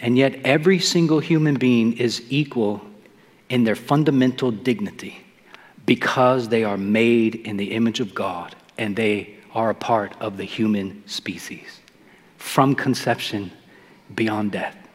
[0.00, 2.80] and yet every single human being is equal
[3.50, 5.18] in their fundamental dignity
[5.84, 10.38] because they are made in the image of God and they are a part of
[10.38, 11.80] the human species
[12.38, 13.52] from conception
[14.14, 14.88] beyond death.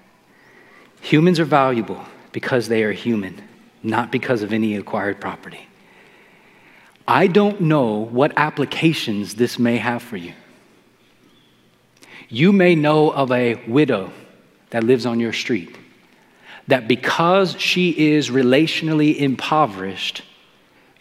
[1.02, 3.39] Humans are valuable because they are human,
[3.84, 5.68] not because of any acquired property.
[7.12, 10.32] I don't know what applications this may have for you.
[12.30, 14.14] You may know of a widow
[14.70, 15.78] that lives on your street
[16.70, 20.22] that because she is relationally impoverished,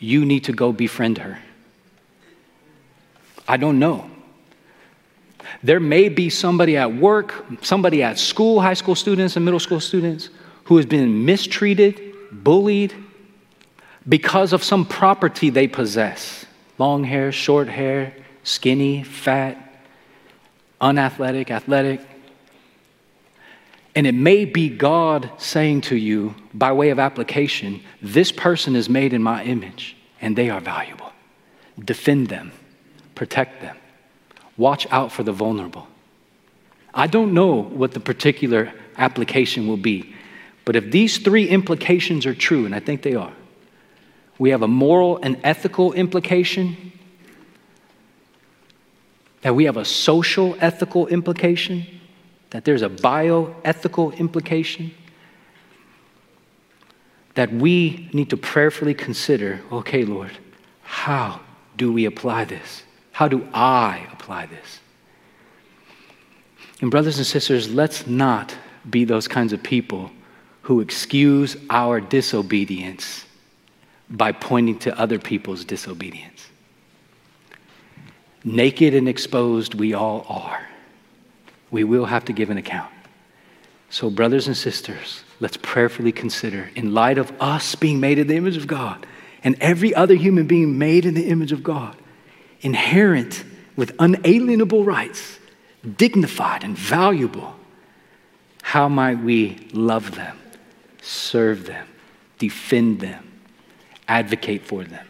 [0.00, 1.38] you need to go befriend her.
[3.46, 4.10] I don't know.
[5.62, 9.78] There may be somebody at work, somebody at school, high school students and middle school
[9.78, 10.30] students,
[10.64, 12.02] who has been mistreated,
[12.32, 12.96] bullied
[14.10, 16.44] because of some property they possess
[16.78, 19.56] long hair, short hair, skinny, fat,
[20.80, 22.00] unathletic, athletic.
[23.94, 28.88] And it may be God saying to you, by way of application, this person is
[28.88, 31.12] made in my image and they are valuable.
[31.78, 32.50] Defend them,
[33.14, 33.76] protect them,
[34.56, 35.86] watch out for the vulnerable.
[36.92, 40.14] I don't know what the particular application will be,
[40.64, 43.32] but if these three implications are true, and I think they are,
[44.40, 46.92] we have a moral and ethical implication,
[49.42, 51.86] that we have a social ethical implication,
[52.48, 54.92] that there's a bioethical implication,
[57.34, 60.32] that we need to prayerfully consider okay, Lord,
[60.82, 61.42] how
[61.76, 62.82] do we apply this?
[63.12, 64.80] How do I apply this?
[66.80, 68.56] And, brothers and sisters, let's not
[68.88, 70.10] be those kinds of people
[70.62, 73.26] who excuse our disobedience
[74.10, 76.48] by pointing to other people's disobedience.
[78.42, 80.66] Naked and exposed, we all are.
[81.70, 82.90] We will have to give an account.
[83.90, 88.36] So, brothers and sisters, let's prayerfully consider, in light of us being made in the
[88.36, 89.06] image of God
[89.42, 91.96] and every other human being made in the image of God,
[92.60, 93.44] inherent
[93.76, 95.38] with unalienable rights,
[95.96, 97.54] dignified and valuable,
[98.62, 100.38] how might we love them,
[101.02, 101.88] serve them,
[102.38, 103.29] defend them,
[104.10, 105.06] advocate for them?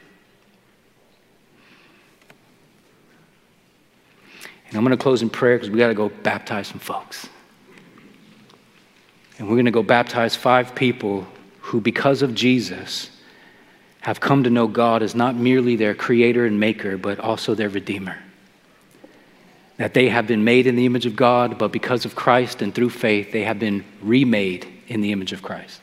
[4.69, 7.29] And I'm going to close in prayer because we got to go baptize some folks.
[9.39, 11.27] And we're going to go baptize five people
[11.61, 13.11] who, because of Jesus,
[14.03, 17.69] have come to know God as not merely their creator and maker, but also their
[17.69, 18.17] redeemer.
[19.79, 22.75] That they have been made in the image of God, but because of Christ and
[22.75, 25.81] through faith, they have been remade in the image of Christ.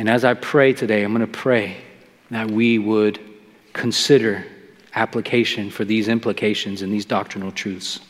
[0.00, 1.76] And as I pray today, I'm going to pray
[2.30, 3.20] that we would
[3.74, 4.46] consider
[4.94, 8.00] application for these implications and these doctrinal truths.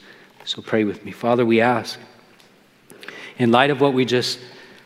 [0.45, 1.11] So pray with me.
[1.11, 1.99] Father, we ask,
[3.38, 4.38] in light of what we just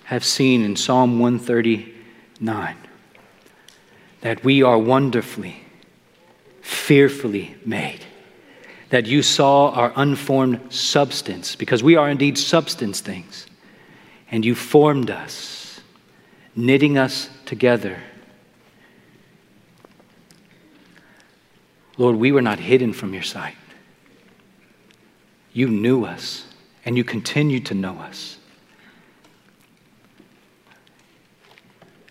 [0.05, 2.75] have seen in Psalm 139,
[4.23, 5.63] that we are wonderfully,
[6.63, 8.01] fearfully made.
[8.89, 13.47] That you saw our unformed substance, because we are indeed substance things,
[14.31, 15.64] and you formed us,
[16.57, 17.99] knitting us together
[21.97, 23.57] Lord, we were not hidden from your sight.
[25.53, 26.45] You knew us,
[26.85, 28.39] and you continue to know us.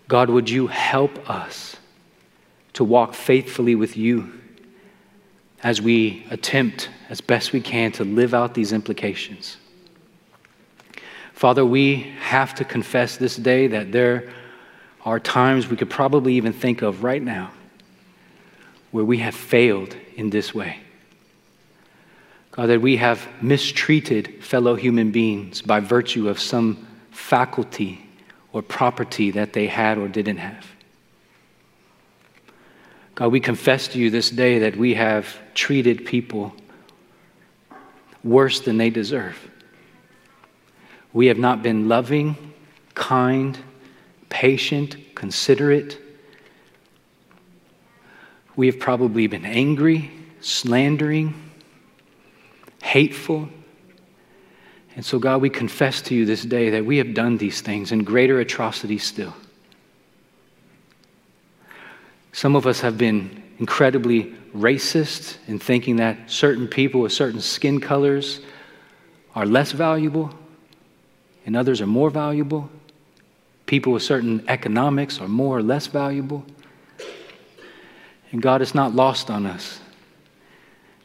[0.08, 1.76] God, would you help us
[2.74, 4.32] to walk faithfully with you
[5.62, 9.58] as we attempt as best we can to live out these implications?
[11.34, 14.32] Father, we have to confess this day that there
[15.04, 17.50] are times we could probably even think of right now
[18.92, 20.78] where we have failed in this way.
[22.52, 28.08] God, that we have mistreated fellow human beings by virtue of some faculty
[28.52, 30.64] or property that they had or didn't have.
[33.16, 36.54] God, we confess to you this day that we have treated people
[38.22, 39.50] worse than they deserve.
[41.14, 42.36] We have not been loving,
[42.94, 43.58] kind,
[44.28, 45.98] patient, considerate,
[48.56, 50.10] we have probably been angry,
[50.40, 51.34] slandering,
[52.82, 53.48] hateful.
[54.94, 57.90] And so, God, we confess to you this day that we have done these things
[57.90, 59.34] and greater atrocities still.
[62.32, 67.80] Some of us have been incredibly racist in thinking that certain people with certain skin
[67.80, 68.40] colors
[69.34, 70.32] are less valuable
[71.46, 72.70] and others are more valuable.
[73.66, 76.44] People with certain economics are more or less valuable.
[78.32, 79.80] And God, is not lost on us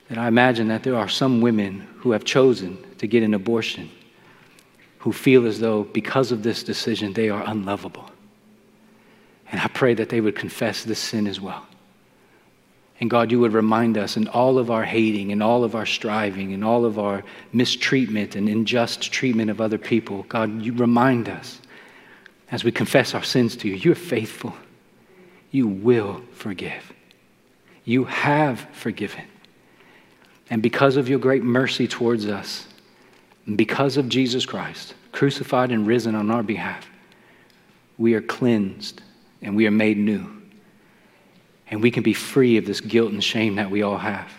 [0.09, 3.89] that I imagine that there are some women who have chosen to get an abortion
[4.99, 8.09] who feel as though because of this decision they are unlovable.
[9.51, 11.65] And I pray that they would confess this sin as well.
[12.99, 15.85] And God, you would remind us in all of our hating and all of our
[15.85, 17.23] striving and all of our
[17.53, 21.61] mistreatment and unjust treatment of other people, God, you remind us
[22.51, 24.55] as we confess our sins to you, you're faithful.
[25.51, 26.91] You will forgive.
[27.85, 29.23] You have forgiven.
[30.49, 32.67] And because of your great mercy towards us,
[33.45, 36.89] and because of Jesus Christ, crucified and risen on our behalf,
[37.97, 39.01] we are cleansed
[39.41, 40.38] and we are made new
[41.69, 44.31] and we can be free of this guilt and shame that we all have.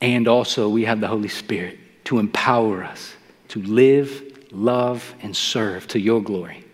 [0.00, 3.14] And also, we have the Holy Spirit to empower us
[3.48, 6.64] to live, love, and serve to your glory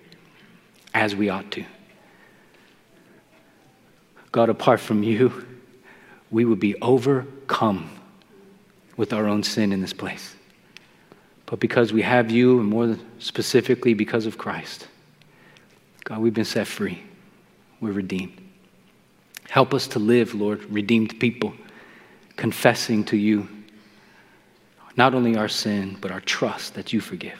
[0.94, 1.64] as we ought to.
[4.30, 5.46] God, apart from you,
[6.30, 7.90] we would be overcome
[8.96, 10.34] with our own sin in this place.
[11.46, 14.88] But because we have you, and more specifically because of Christ,
[16.04, 17.02] God, we've been set free.
[17.80, 18.41] We're redeemed.
[19.52, 21.52] Help us to live, Lord, redeemed people,
[22.36, 23.46] confessing to you
[24.96, 27.38] not only our sin, but our trust that you forgive.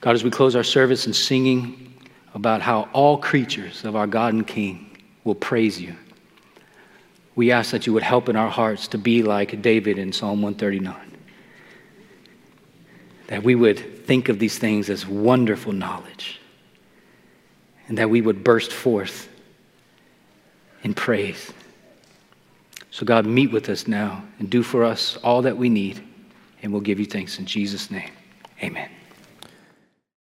[0.00, 1.94] God, as we close our service and singing
[2.34, 5.94] about how all creatures of our God and King will praise you,
[7.36, 10.42] we ask that you would help in our hearts to be like David in Psalm
[10.42, 10.96] 139.
[13.28, 16.40] That we would think of these things as wonderful knowledge,
[17.86, 19.28] and that we would burst forth
[20.82, 21.52] in praise.
[22.90, 26.02] So, God, meet with us now and do for us all that we need,
[26.62, 28.10] and we'll give you thanks in Jesus' name.
[28.62, 28.90] Amen.